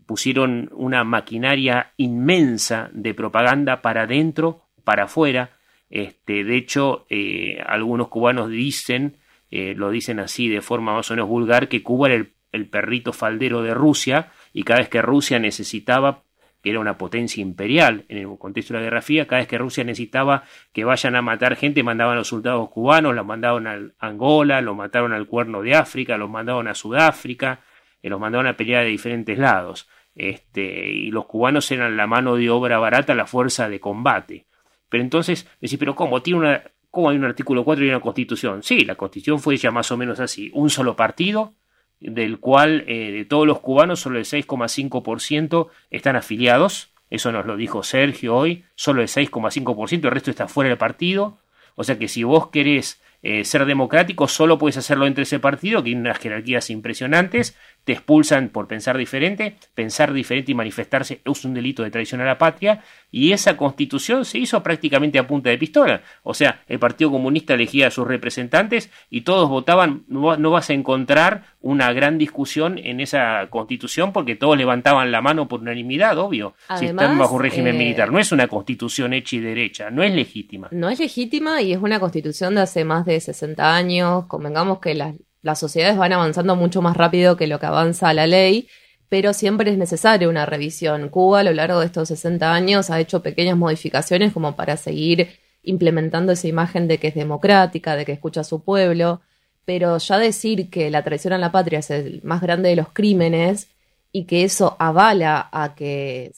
[0.05, 5.51] Pusieron una maquinaria inmensa de propaganda para adentro, para afuera.
[5.89, 9.17] Este, de hecho, eh, algunos cubanos dicen,
[9.51, 13.13] eh, lo dicen así de forma más o menos vulgar, que Cuba era el, perrito
[13.13, 16.23] faldero de Rusia y cada vez que Rusia necesitaba
[16.63, 19.57] que era una potencia imperial en el contexto de la Guerra Fría, cada vez que
[19.57, 23.79] Rusia necesitaba que vayan a matar gente, mandaban a los soldados cubanos, los mandaban a
[23.99, 27.61] Angola, los mataron al Cuerno de África, los mandaban a Sudáfrica,
[28.01, 29.89] eh, los mandaban a pelear de diferentes lados.
[30.13, 34.45] Este, y los cubanos eran la mano de obra barata, la fuerza de combate.
[34.87, 36.21] Pero entonces, decís, pero ¿cómo?
[36.21, 38.63] ¿Tiene una, ¿Cómo hay un artículo 4 y una constitución?
[38.63, 41.53] Sí, la constitución fue ya más o menos así, un solo partido,
[42.01, 47.55] del cual eh, de todos los cubanos solo el 6,5% están afiliados, eso nos lo
[47.55, 51.37] dijo Sergio hoy, solo el 6,5%, el resto está fuera del partido,
[51.75, 55.79] o sea que si vos querés eh, ser democrático solo puedes hacerlo entre ese partido,
[55.79, 61.45] que tiene unas jerarquías impresionantes, te expulsan por pensar diferente, pensar diferente y manifestarse es
[61.45, 65.49] un delito de traición a la patria, y esa constitución se hizo prácticamente a punta
[65.49, 66.01] de pistola.
[66.23, 70.69] O sea, el Partido Comunista elegía a sus representantes y todos votaban, no, no vas
[70.69, 76.17] a encontrar una gran discusión en esa constitución porque todos levantaban la mano por unanimidad,
[76.17, 78.11] obvio, si están Además, bajo un régimen eh, militar.
[78.11, 80.69] No es una constitución hecha y derecha, no es legítima.
[80.71, 84.25] No es legítima y es una constitución de hace más de 60 años.
[84.25, 88.27] Convengamos que las, las sociedades van avanzando mucho más rápido que lo que avanza la
[88.27, 88.67] ley,
[89.09, 91.09] pero siempre es necesaria una revisión.
[91.09, 95.29] Cuba a lo largo de estos 60 años ha hecho pequeñas modificaciones como para seguir
[95.63, 99.21] implementando esa imagen de que es democrática, de que escucha a su pueblo,
[99.65, 102.89] pero ya decir que la traición a la patria es el más grande de los
[102.89, 103.69] crímenes
[104.11, 106.31] y que eso avala a que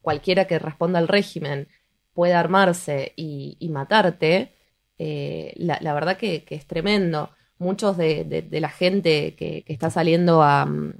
[0.00, 1.68] cualquiera que responda al régimen
[2.14, 4.52] pueda armarse y, matarte,
[4.98, 7.30] eh, la, verdad que es tremendo.
[7.62, 10.94] Muchos de, la gente que, está saliendo a, mm,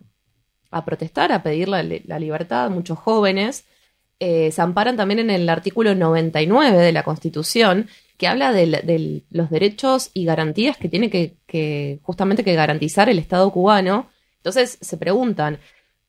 [0.71, 3.65] a protestar, a pedir la, libertad, muchos jóvenes,
[4.21, 9.23] eh, se amparan también en el artículo 99 de la Constitución, que habla de, de
[9.31, 14.07] los derechos y garantías que tiene que, que justamente que garantizar el Estado cubano.
[14.37, 15.59] Entonces se preguntan,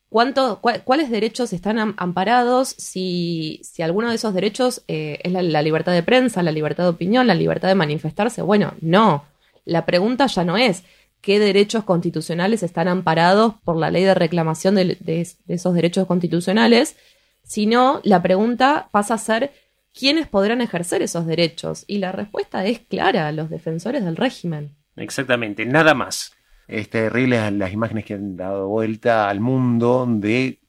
[0.10, 5.32] ¿cuánto, cua- ¿cuáles derechos están am- amparados si, si alguno de esos derechos eh, es
[5.34, 8.44] la libertad de prensa, la libertad de opinión, la libertad de manifestarse?
[8.44, 9.26] Bueno, no.
[9.66, 10.84] La pregunta ya no es
[11.22, 16.06] qué derechos constitucionales están amparados por la ley de reclamación de, de- de esos derechos
[16.08, 16.98] constitucionales,
[17.44, 19.52] sino la pregunta pasa a ser
[19.98, 21.86] quiénes podrán ejercer esos derechos.
[21.88, 24.76] Y la respuesta es clara, los defensores del régimen.
[24.96, 26.34] Exactamente, nada más.
[26.68, 30.60] Es terrible las, imágenes que han dado vuelta al mundo de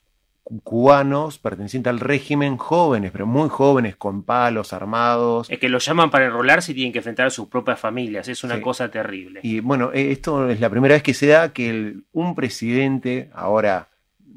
[0.62, 5.48] cubanos pertenecientes al régimen jóvenes, pero muy jóvenes, con palos armados.
[5.50, 8.28] Es que los llaman para enrolarse y tienen que enfrentar a sus propias familias.
[8.28, 8.60] Es una Sí.
[8.60, 9.40] cosa terrible.
[9.42, 13.30] Y bueno, eh, esto es la primera vez que se da que el- un presidente,
[13.34, 13.88] ahora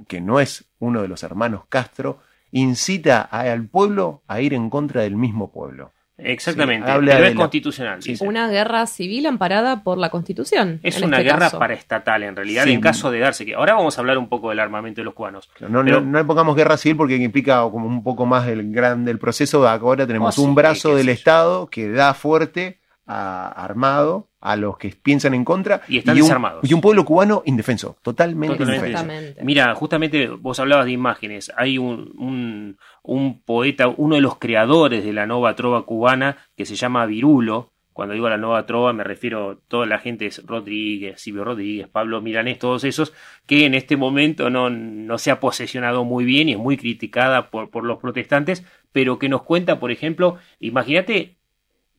[0.07, 2.19] que no es uno de los hermanos Castro,
[2.51, 5.91] incita a- al pueblo a ir en contra del mismo pueblo.
[6.19, 7.99] Exactamente, Sí, habla pero de es la- constitucional.
[8.21, 10.79] Una guerra civil amparada por la Constitución.
[10.81, 11.59] Es una este guerra caso.
[11.59, 12.73] paraestatal, en realidad, Sí.
[12.73, 13.53] en caso de darse que.
[13.53, 15.49] Ahora vamos a hablar un poco del armamento de los cubanos.
[15.59, 18.71] No, Pero- no, no le pongamos guerra civil porque implica como un poco más el
[18.71, 19.67] grande el proceso.
[19.67, 21.09] Ahora tenemos Oh, un brazo del.
[21.09, 25.81] Estado que da fuerte, a- armado, a los que piensan en contra.
[25.87, 26.69] Y están desarmados.
[26.69, 28.89] Y un pueblo cubano indefenso, totalmente, Totalmente.
[28.99, 29.41] indefenso.
[29.43, 31.51] Mira, justamente vos hablabas de imágenes.
[31.57, 36.65] Hay un, un, un poeta, uno de los creadores de la nova trova cubana, que
[36.65, 37.71] se llama Virulo.
[37.93, 41.87] Cuando digo la nova trova me refiero a toda la gente, es Rodríguez, Silvio Rodríguez,
[41.87, 43.11] Pablo Milanés, todos esos,
[43.47, 47.49] que en este momento no, no se ha posesionado muy bien y es muy criticada
[47.49, 51.37] por, por los protestantes, pero que nos cuenta, por ejemplo, imagínate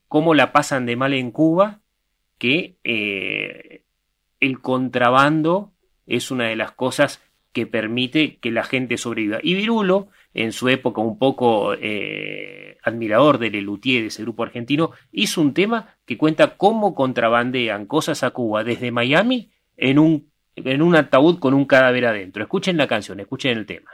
[0.06, 1.80] cómo la pasan de mal en Cuba,
[2.38, 3.82] que eh,
[4.40, 5.72] el contrabando
[6.06, 7.22] es una de las cosas
[7.52, 9.40] que permite que la gente sobreviva.
[9.42, 14.92] Y Virulo, en su época un poco eh, admirador de Lelutier, de ese grupo argentino,
[15.12, 20.82] hizo un tema que cuenta cómo contrabandean cosas a Cuba desde Miami en un, en
[20.82, 22.42] un ataúd con un cadáver adentro.
[22.42, 23.90] Escuchen la canción, escuchen el tema.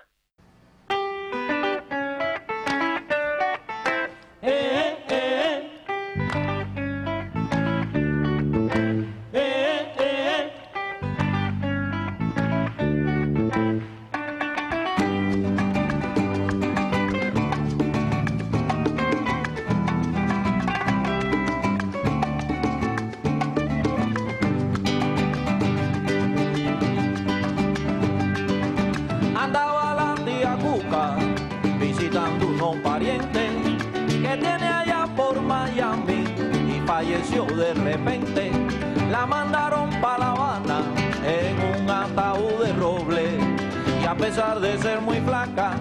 [44.78, 45.72] Ser muy flaca,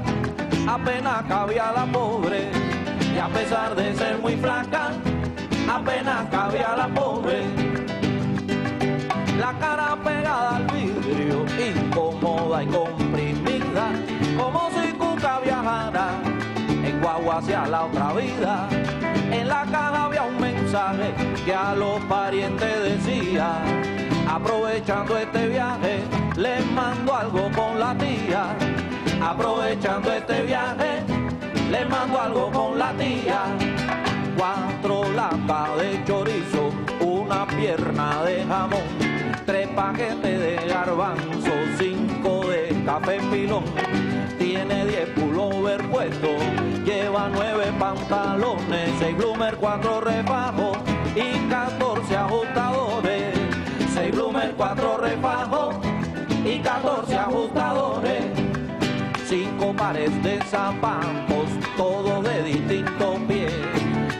[0.68, 2.52] apenas cabía la pobre.
[3.16, 4.92] Y a pesar de ser muy flaca,
[5.70, 7.74] apenas cabía la pobre
[9.44, 13.92] la cara pegada al vidrio, incómoda y comprimida,
[14.38, 16.12] como si Cuca viajara
[16.70, 18.70] en guagua hacia la otra vida.
[19.32, 21.14] En la caja había un mensaje
[21.44, 23.58] que a los parientes decía,
[24.28, 26.04] aprovechando este viaje,
[26.36, 28.56] les mando algo con la tía.
[29.22, 31.04] Aprovechando este viaje,
[31.72, 33.44] les mando algo con la tía.
[34.38, 43.20] Cuatro latas de chorizo, una pierna de jamón tres paquetes de garbanzo, cinco de café
[43.32, 43.64] pilón,
[44.38, 46.42] tiene diez pullover puestos,
[46.86, 50.78] lleva nueve pantalones, seis bloomer, cuatro refajos
[51.16, 51.93] y catorce
[54.58, 55.76] cuatro refajos
[56.46, 58.26] y catorce ajustadores,
[59.26, 61.48] cinco pares de zapatos,
[61.78, 63.54] todos de distintos pies.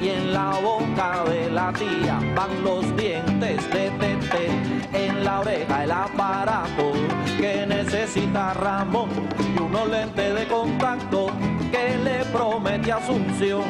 [0.02, 4.50] Y en la boca de la tía van los dientes de tete,
[4.94, 6.92] en la oreja el aparato
[7.38, 9.10] que necesita Ramón
[9.56, 11.28] y unos lentes de contacto
[11.72, 13.64] que le promete Asunción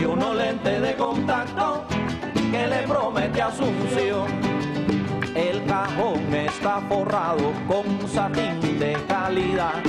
[0.00, 1.84] y unos lentes de contacto
[2.50, 4.51] que le promete Asunción.
[5.34, 9.82] El cajón está forrado con satín de calidad,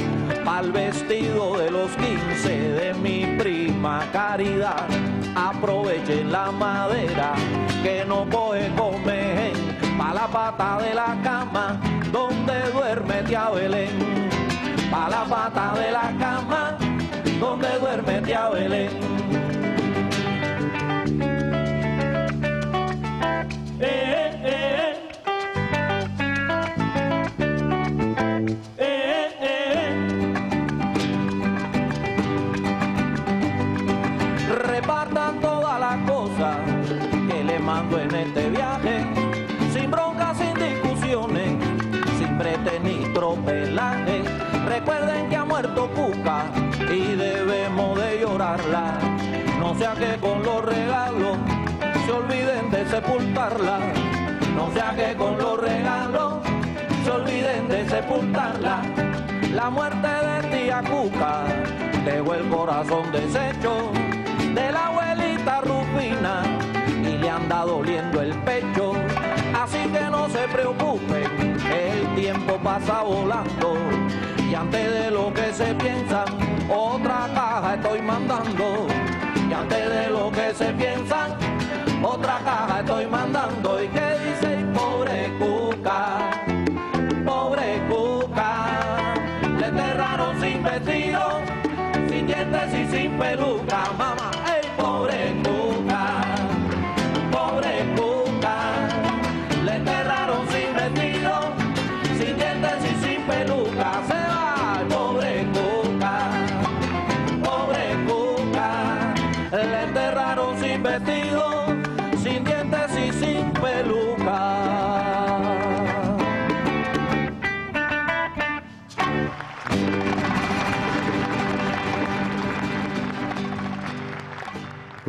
[0.45, 4.87] al vestido de los 15 de mi prima Caridad.
[5.35, 7.33] Aprovechen la madera
[7.83, 9.51] que no coge comer,
[9.97, 11.79] pa' la pata de la cama
[12.11, 14.29] donde duerme tía Belén.
[14.89, 16.77] Pa' la pata de la cama
[17.39, 18.91] donde duerme tía Belén.
[23.79, 24.92] Eh, eh, eh,
[52.13, 53.79] olviden de sepultarla.
[54.55, 56.35] No sea que con los regalos
[57.03, 58.81] se olviden de sepultarla.
[59.53, 61.43] La muerte de tía Cuca
[62.05, 63.91] dejó el corazón deshecho
[64.53, 66.43] de la abuelita Rufina
[66.87, 68.93] y le anda doliendo el pecho.
[69.61, 73.77] Así que no se preocupen, el tiempo pasa volando
[74.53, 76.25] y antes de lo que se piensan,
[76.69, 78.85] otra caja estoy mandando.
[79.49, 81.31] Y antes de lo que se piensan,
[82.03, 83.81] otra caja estoy mandando.
[83.81, 86.31] ¿Y qué dice pobre Cuca?
[87.25, 89.13] Pobre Cuca,
[89.59, 91.39] le enterraron sin vestido,
[92.09, 93.72] sin dientes y sin peluca,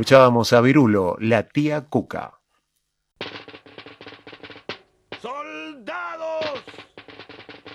[0.05, 2.39] Escuchábamos a Virulo, la tía Cuca.
[5.19, 6.63] ¡Soldados!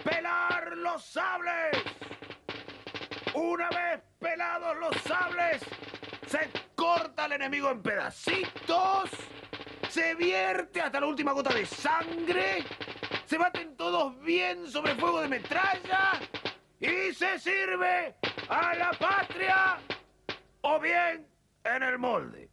[0.03, 1.75] ¡Pelar los sables!
[3.33, 5.63] Una vez pelados los sables,
[6.27, 9.09] se corta al enemigo en pedacitos,
[9.89, 12.63] se vierte hasta la última gota de sangre,
[13.25, 16.19] se baten todos bien sobre fuego de metralla
[16.79, 18.13] y se sirve
[18.49, 19.79] a la patria
[20.61, 21.28] o bien
[21.75, 22.49] en el molde.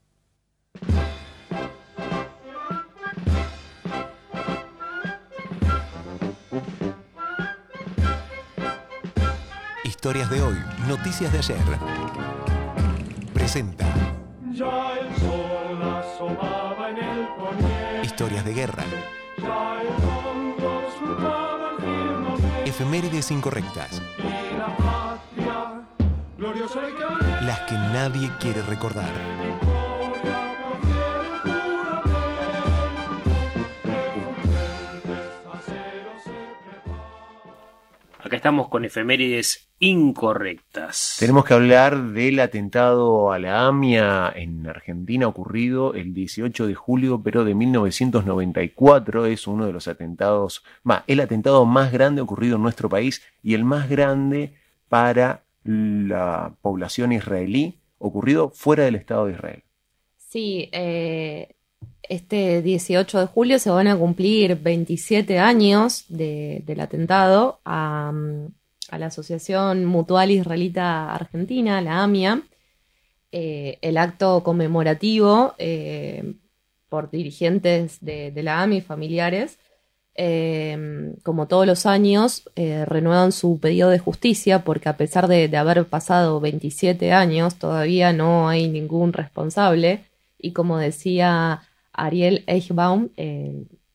[9.84, 10.56] Historias de hoy,
[10.86, 11.58] noticias de ayer.
[13.32, 13.86] Presenta.
[14.52, 18.84] Ya el sol asomaba en el poniente, Historias de guerra,
[19.38, 25.45] ya el fondo surcaba el firmamento, efemérides incorrectas, y la patria
[26.38, 29.10] las que nadie quiere recordar.
[38.22, 41.16] Acá estamos con efemérides incorrectas.
[41.18, 47.22] Tenemos que hablar del atentado a la AMIA en Argentina ocurrido el 18 de julio,
[47.22, 49.26] pero de 1994.
[49.26, 53.54] Es uno de los atentados, más, el atentado más grande ocurrido en nuestro país y
[53.54, 54.54] el más grande
[54.88, 59.62] para la población israelí ocurrido fuera del Estado de Israel.
[60.16, 61.54] Sí, eh,
[62.02, 68.46] este 18 de julio se van a cumplir 27 años de- del atentado a, mm,
[68.90, 72.42] a la Asociación Mutual Israelita Argentina, la AMIA.
[73.32, 76.34] Eh, el acto conmemorativo eh,
[76.88, 79.58] por dirigentes de, de la AMIA y familiares,
[80.16, 85.54] eh, como todos los años, eh, renuevan su pedido de justicia porque a pesar de,
[85.56, 90.04] haber pasado 27 años, todavía no hay ningún responsable.
[90.38, 91.62] Y como decía
[91.92, 93.10] Ariel Eichbaum,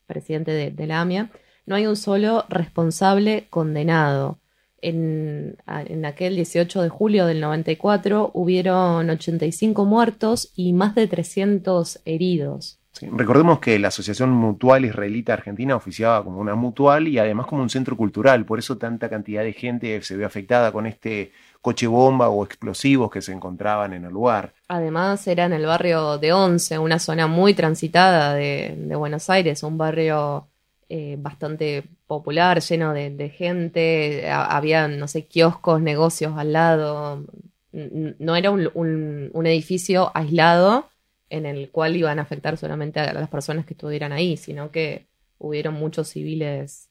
[0.05, 1.31] presidente de, la AMIA,
[1.65, 4.39] no hay un solo responsable condenado.
[4.83, 12.01] En, en aquel 18 de julio del 94 hubieron 85 muertos y más de 300
[12.05, 12.80] heridos.
[12.93, 17.61] Sí, Recordemos que la Asociación Mutual Israelita Argentina oficiaba como una mutual y además como
[17.63, 21.31] un centro cultural, por eso tanta cantidad de gente se ve afectada con este
[21.61, 24.51] coche bomba o explosivos que se encontraban en el lugar.
[24.67, 29.77] Además era en el barrio de Once, una zona muy transitada de, Buenos Aires, un
[29.77, 30.47] barrio
[30.89, 37.23] eh, bastante popular, lleno de, gente, ha- había, no sé, kioscos, negocios al lado,
[37.71, 40.90] no era un edificio aislado
[41.31, 45.07] en el cual iban a afectar solamente a las personas que estuvieran ahí, sino que
[45.39, 46.89] hubieron muchos civiles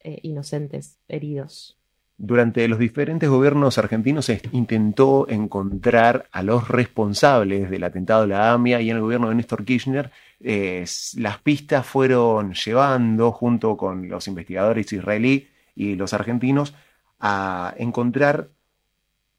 [0.00, 1.78] eh, inocentes heridos.
[2.16, 8.52] Durante los diferentes gobiernos argentinos se intentó encontrar a los responsables del atentado de la
[8.52, 10.10] AMIA y en el gobierno de Néstor Kirchner
[10.40, 10.84] eh,
[11.16, 16.74] las pistas fueron llevando junto con los investigadores israelí y los argentinos
[17.18, 18.48] a encontrar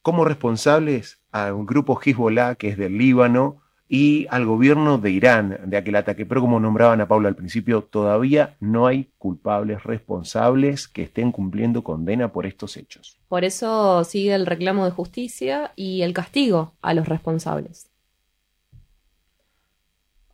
[0.02, 5.78] como responsables al grupo Hezbollah que es del Líbano y al gobierno de Irán de
[5.78, 6.26] aquel ataque.
[6.26, 11.84] Pero como nombraban a Paula al principio, todavía no hay culpables responsables que estén cumpliendo
[11.84, 13.18] condena por estos hechos.
[13.28, 17.90] Por eso sigue el reclamo de justicia y el castigo a los responsables.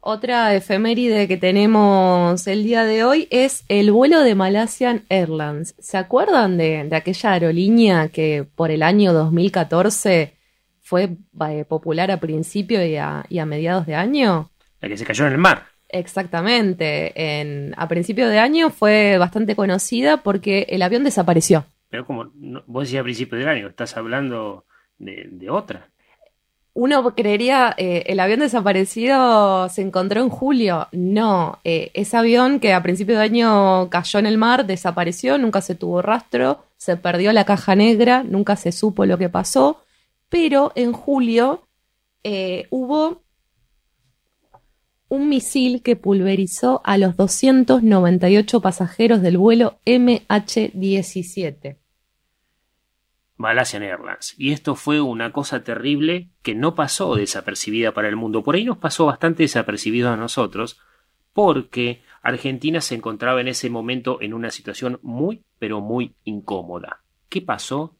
[0.04, 5.76] Otra efeméride que tenemos el día de hoy es el vuelo de Malaysian Airlines.
[5.78, 10.41] ¿Se acuerdan de, de aquella aerolínea que por el año 2014
[10.92, 11.12] fue
[11.48, 14.50] eh, popular a principio y a, y a mediados de año?
[14.82, 15.68] La que se cayó en el mar.
[15.88, 17.14] Exactamente.
[17.16, 21.64] En, a principio de año fue bastante conocida porque el avión desapareció.
[21.90, 24.66] Pero como no- vos decías a principio del año, estás hablando
[24.98, 25.88] de, de otra.
[26.74, 30.88] Uno creería, eh, el avión desaparecido se encontró en julio.
[30.92, 35.62] No, eh, ese avión que a principio de año cayó en el mar, desapareció, nunca
[35.62, 39.84] se tuvo rastro, se perdió la caja negra, nunca se supo lo que pasó,
[40.32, 41.68] pero en julio
[42.24, 43.22] eh, hubo
[45.10, 51.76] un misil que pulverizó a los 298 pasajeros del vuelo MH17.
[53.36, 54.34] Malaysian Airlines.
[54.38, 58.42] Y esto fue una cosa terrible que no pasó desapercibida para el mundo.
[58.42, 60.80] Por ahí nos pasó bastante desapercibido a nosotros,
[61.34, 67.04] porque Argentina se encontraba en ese momento en una situación muy, pero muy incómoda.
[67.28, 67.98] ¿Qué pasó?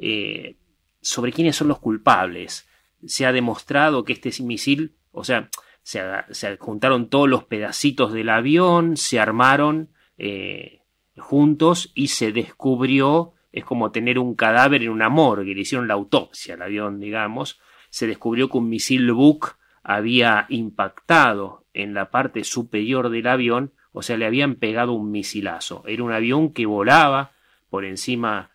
[0.00, 0.56] Eh,
[1.00, 2.68] sobre quiénes son los culpables.
[3.06, 5.50] Se ha demostrado que este misil, o sea,
[5.82, 10.82] se, se juntaron todos los pedacitos del avión, se armaron eh,
[11.16, 15.94] juntos y se descubrió, es como tener un cadáver en una morgue, le hicieron la
[15.94, 17.60] autopsia al avión, digamos,
[17.90, 24.02] se descubrió que un misil Buk había impactado en la parte superior del avión, o
[24.02, 25.82] sea, le habían pegado un misilazo.
[25.86, 27.32] Era un avión que volaba
[27.70, 28.50] por encima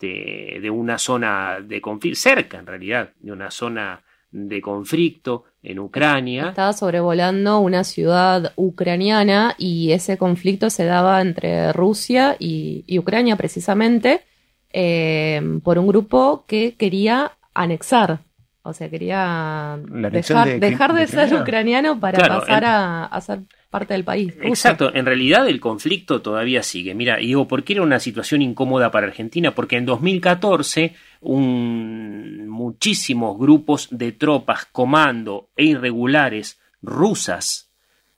[0.00, 4.00] este, de una zona de conflicto, cerca en realidad, de una zona
[4.30, 6.50] de conflicto en Ucrania.
[6.50, 14.20] Estaba sobrevolando una ciudad ucraniana y ese conflicto se daba entre Rusia y, Ucrania precisamente
[14.72, 18.20] eh, por un grupo que quería anexar.
[18.68, 21.42] O sea, quería dejar de dejar de de ser Crimea.
[21.42, 23.40] ucraniano para Claro, pasar en- a, a ser
[23.70, 24.34] parte del país.
[24.42, 26.94] Exacto, en realidad el conflicto todavía sigue.
[26.94, 29.50] Mira, y digo, ¿por qué era una situación incómoda para Argentina?
[29.54, 37.70] Porque en 2014 un, muchísimos grupos de tropas, comando e irregulares rusas,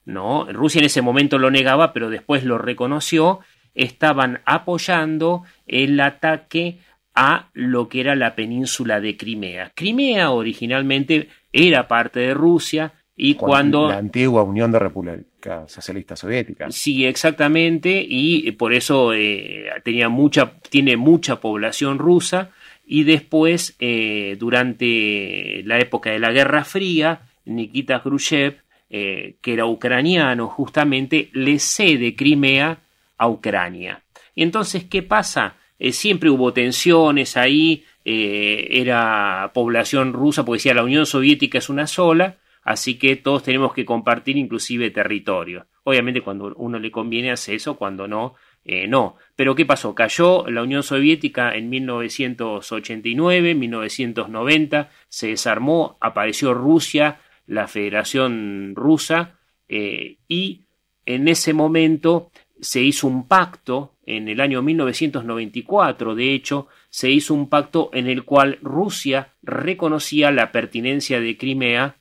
[0.05, 0.47] ¿no?
[0.53, 3.41] Rusia en ese momento lo negaba, pero después lo reconoció,
[3.75, 6.79] estaban apoyando el ataque
[7.23, 9.73] a lo que era la península de Crimea.
[9.75, 16.71] Crimea originalmente era parte de Rusia y cuando La antigua Unión de República Socialista Soviética.
[16.71, 22.53] Sí, exactamente, y por eso eh, tenía mucha, tiene mucha población rusa,
[22.87, 29.67] y después, eh, durante la época de la Guerra Fría, Nikita Khrushchev, eh, que era
[29.67, 32.79] ucraniano justamente, le cede Crimea
[33.19, 34.03] a Ucrania.
[34.35, 35.57] Y entonces, ¿qué pasa?
[35.81, 41.71] Eh, siempre hubo tensiones ahí, eh, era población rusa, porque decía la Unión Soviética es
[41.71, 45.67] una sola, así que todos tenemos que compartir inclusive territorio.
[45.85, 49.17] Obviamente cuando uno le conviene hace eso, cuando no, eh, no.
[49.35, 49.95] Pero ¿qué pasó?
[49.95, 60.65] Cayó la Unión Soviética en 1989, 1990, se desarmó, apareció Rusia, la Federación Rusa, y
[61.07, 62.31] en ese momento
[62.61, 68.07] se hizo un pacto, en el año 1994, de hecho, se hizo un pacto en
[68.09, 71.97] el cual Rusia reconocía la pertinencia de Crimea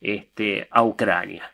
[0.00, 1.52] este, a Ucrania.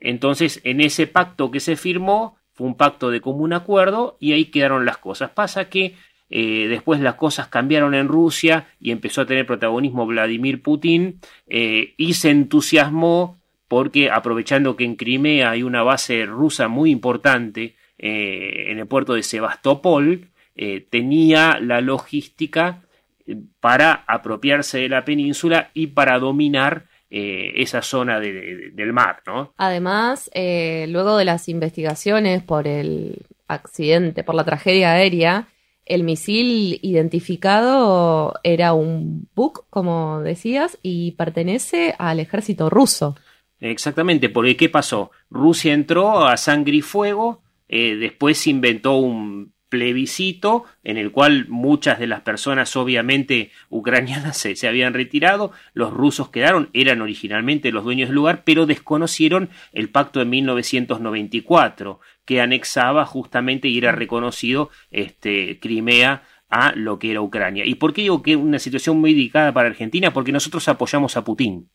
[0.00, 4.46] Entonces, en ese pacto que se firmó, fue un pacto de común acuerdo y ahí
[4.46, 5.30] quedaron las cosas.
[5.30, 5.94] Pasa que
[6.30, 11.94] eh, después las cosas cambiaron en Rusia y empezó a tener protagonismo Vladimir Putin eh,
[11.96, 18.66] y se entusiasmó porque aprovechando que en Crimea hay una base rusa muy importante eh,
[18.70, 22.82] en el puerto de Sebastopol, eh, tenía la logística
[23.26, 28.92] eh, para apropiarse de la península y para dominar eh, esa zona de- de- del
[28.92, 29.52] mar, ¿no?
[29.56, 35.48] Además, luego de las investigaciones por el accidente, por la tragedia aérea,
[35.86, 43.16] el misil identificado era un Buk, como decías, y pertenece al ejército ruso.
[43.60, 45.10] Exactamente, porque ¿qué pasó?
[45.30, 51.46] Rusia entró a sangre y fuego, eh, después se inventó un plebiscito en el cual
[51.48, 57.72] muchas de las personas obviamente ucranianas se, se habían retirado, los rusos quedaron, eran originalmente
[57.72, 63.92] los dueños del lugar, pero desconocieron el pacto de 1994 que anexaba justamente y era
[63.92, 67.66] reconocido este, Crimea a lo que era Ucrania.
[67.66, 70.12] ¿Y por qué digo que es una situación muy delicada para Argentina?
[70.12, 71.68] Porque nosotros apoyamos a Putin.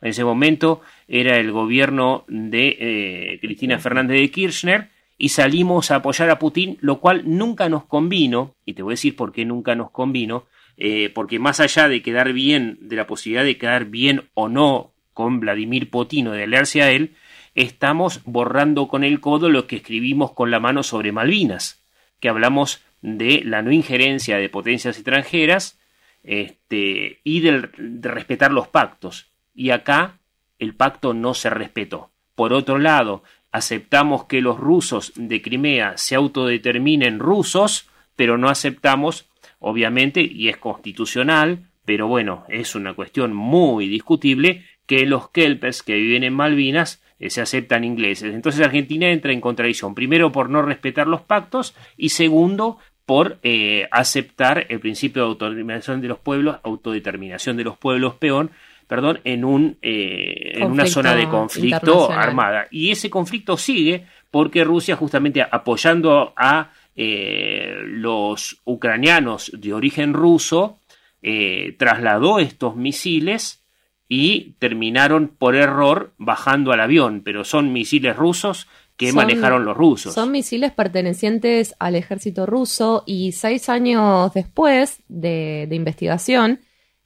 [0.00, 4.88] En ese momento era el gobierno de eh, Cristina Fernández de Kirchner
[5.20, 8.94] y salimos a apoyar a Putin, lo cual nunca nos convino, y te voy a
[8.98, 10.46] decir por qué nunca nos convino,
[10.78, 14.92] eh, porque más allá de quedar bien, de la posibilidad de quedar bien o no
[15.12, 17.14] con Vladimir Putin o de aliarse a él,
[17.54, 21.84] estamos borrando con el codo lo que escribimos con la mano sobre Malvinas,
[22.18, 25.78] que hablamos de la no injerencia de potencias extranjeras
[26.22, 29.30] este, y del- de respetar los pactos.
[29.54, 30.18] Y acá
[30.58, 32.10] el pacto no se respetó.
[32.34, 33.22] Por otro lado,
[33.52, 39.28] aceptamos que los rusos de Crimea se autodeterminen rusos, pero no aceptamos,
[39.58, 45.94] obviamente, y es constitucional, pero bueno, es una cuestión muy discutible, que los kelpers que
[45.94, 48.34] viven en Malvinas eh, se aceptan ingleses.
[48.34, 53.88] Entonces Argentina entra en contradicción, primero por no respetar los pactos y segundo por eh,
[53.90, 58.50] aceptar el principio de autodeterminación de los pueblos, autodeterminación de los pueblos peón,
[58.90, 62.66] perdón, en un eh, en una zona de conflicto armada.
[62.72, 70.80] Y ese conflicto sigue porque Rusia justamente apoyando a eh, los ucranianos de origen ruso
[71.22, 73.62] eh, trasladó estos misiles
[74.08, 79.76] y terminaron por error bajando al avión, pero son misiles rusos que Son- manejaron los
[79.76, 80.12] rusos.
[80.14, 86.58] Son misiles pertenecientes al ejército ruso y seis años después de, de investigación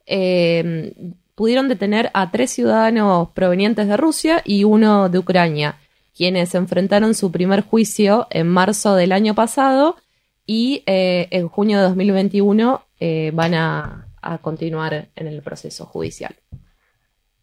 [0.07, 0.93] eh,
[1.35, 5.77] pudieron detener a tres ciudadanos provenientes de Rusia y uno de Ucrania,
[6.15, 9.97] quienes enfrentaron su primer juicio en marzo del año pasado
[10.45, 14.01] y eh, en junio de 2021 eh, van a,
[14.41, 16.35] continuar en el proceso judicial.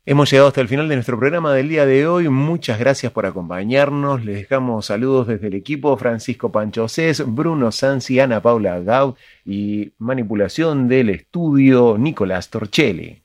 [0.05, 2.28] Hemos llegado hasta el final de nuestro programa del día de hoy.
[2.28, 4.24] Muchas gracias por acompañarnos.
[4.24, 9.14] Les dejamos saludos desde el equipo Francisco Panchocés, Bruno Sansi, Ana Paula Gaud
[9.44, 13.22] y manipulación del estudio Nicolás Torchelli.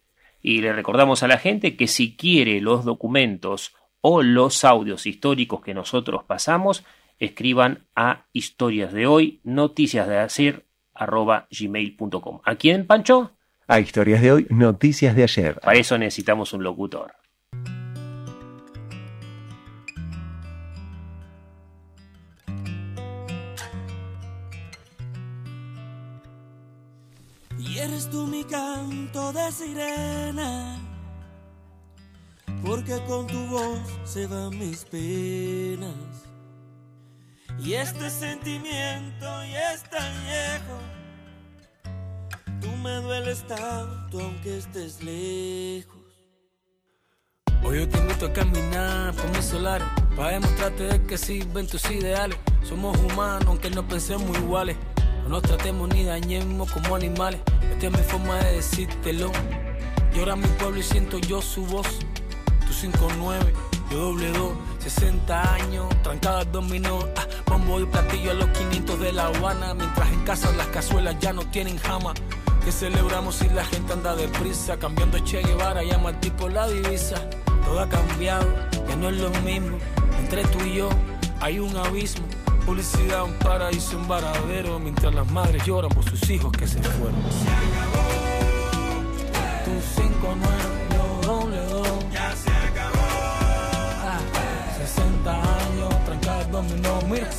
[0.47, 5.59] Y le recordamos a la gente que si quiere los documentos o los audios históricos
[5.59, 6.85] que nosotros pasamos,
[7.19, 12.39] escriban a historias de hoy, noticias de ayer, arroba gmail.com.
[12.45, 13.33] ¿A quién, Pancho?
[13.67, 15.59] A historias de hoy, noticias de ayer.
[15.59, 17.11] Para eso necesitamos un locutor.
[27.79, 30.79] Eres tú mi canto de sirena,
[32.65, 35.93] porque con tu voz se van mis penas.
[37.59, 40.79] Y este sentimiento ya es tan viejo,
[42.61, 45.95] tú me dueles tanto aunque estés lejos.
[47.63, 51.89] Hoy yo te invito a caminar por mis solares Para demostrarte de que sirven tus
[51.89, 54.77] ideales Somos humanos aunque no pensemos iguales
[55.27, 59.29] No nos tratemos ni dañemos como animales Esta es mi forma de decírtelo
[60.15, 61.87] Llora mi pueblo y siento yo su voz
[62.61, 63.39] Tú 5-9,
[63.91, 69.11] yo doble 2 60 años, trancadas dominó ah, Bombo y platillo a los 500 de
[69.11, 72.13] La Habana Mientras en casa las cazuelas ya no tienen jama
[72.63, 74.75] que celebramos si la gente anda deprisa?
[74.77, 77.15] Cambiando Che Guevara, llama al tipo la divisa.
[77.63, 78.45] Todo ha cambiado,
[78.89, 79.77] ya no es lo mismo.
[80.19, 80.89] Entre tú y yo
[81.39, 82.25] hay un abismo.
[82.67, 84.77] Publicidad, un paraíso, un varadero.
[84.77, 87.15] Mientras las madres lloran por sus hijos que se fueron.
[87.31, 88.03] Se acabó.
[89.63, 89.71] Tu
[90.01, 90.57] 5 9
[90.91, 91.87] yo doble dos.
[92.11, 93.07] Ya se acabó.
[94.03, 94.19] Ah,
[94.79, 96.99] 60 años, trancadas dominó.
[97.09, 97.29] Mira.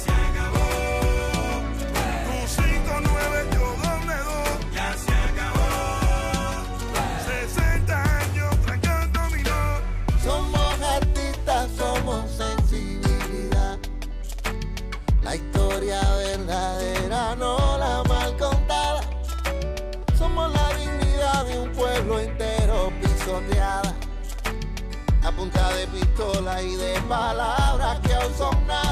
[25.38, 28.88] Punta de pistola y de palabras que aún son nada.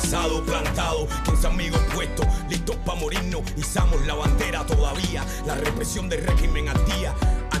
[0.00, 1.08] Pasado plantado.
[1.24, 3.42] 15 amigos puestos, listos para morirnos.
[3.56, 5.24] Izamos la bandera todavía.
[5.44, 7.12] La represión del régimen al día.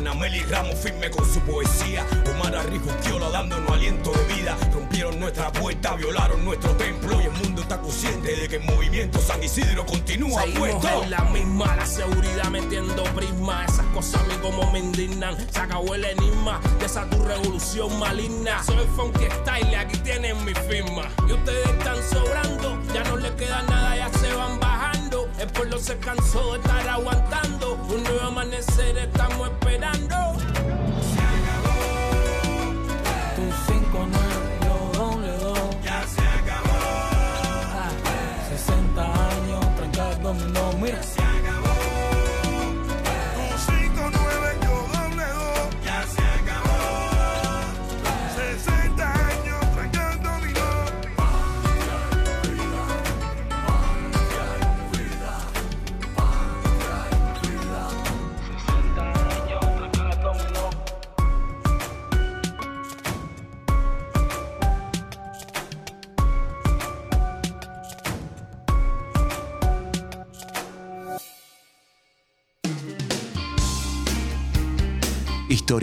[0.08, 2.02] Anameli Ramos firme con su poesía.
[2.34, 4.56] Omar Arrijustiola dándonos aliento de vida.
[4.72, 7.20] Rompieron nuestra puerta, violaron nuestro templo.
[7.20, 11.02] Y el mundo está consciente de que el movimiento San Isidro continúa Seguimos puesto.
[11.02, 13.66] en la misma, la seguridad metiendo prisma.
[13.66, 15.36] Esas cosas a mí como me indignan.
[15.52, 18.62] Se acabó el enigma de esa tu revolución maligna.
[18.64, 21.02] Soy funky style, aquí tienen mi firma.
[21.28, 24.77] Y ustedes están sobrando, ya no les queda nada, ya se van bajando.
[25.38, 27.74] El pueblo se cansó de estar aguantando.
[27.88, 30.16] Un nuevo amanecer estamos esperando.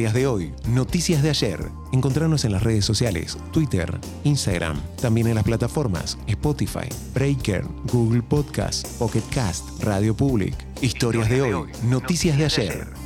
[0.05, 1.59] Historias de hoy, noticias de ayer.
[1.91, 8.87] Encontrarnos en las redes sociales, Twitter, Instagram, también en las plataformas Spotify, Breaker, Google Podcast,
[8.99, 10.53] Pocket Cast, Radio Public.
[10.79, 13.04] Historias de hoy, noticias de ayer.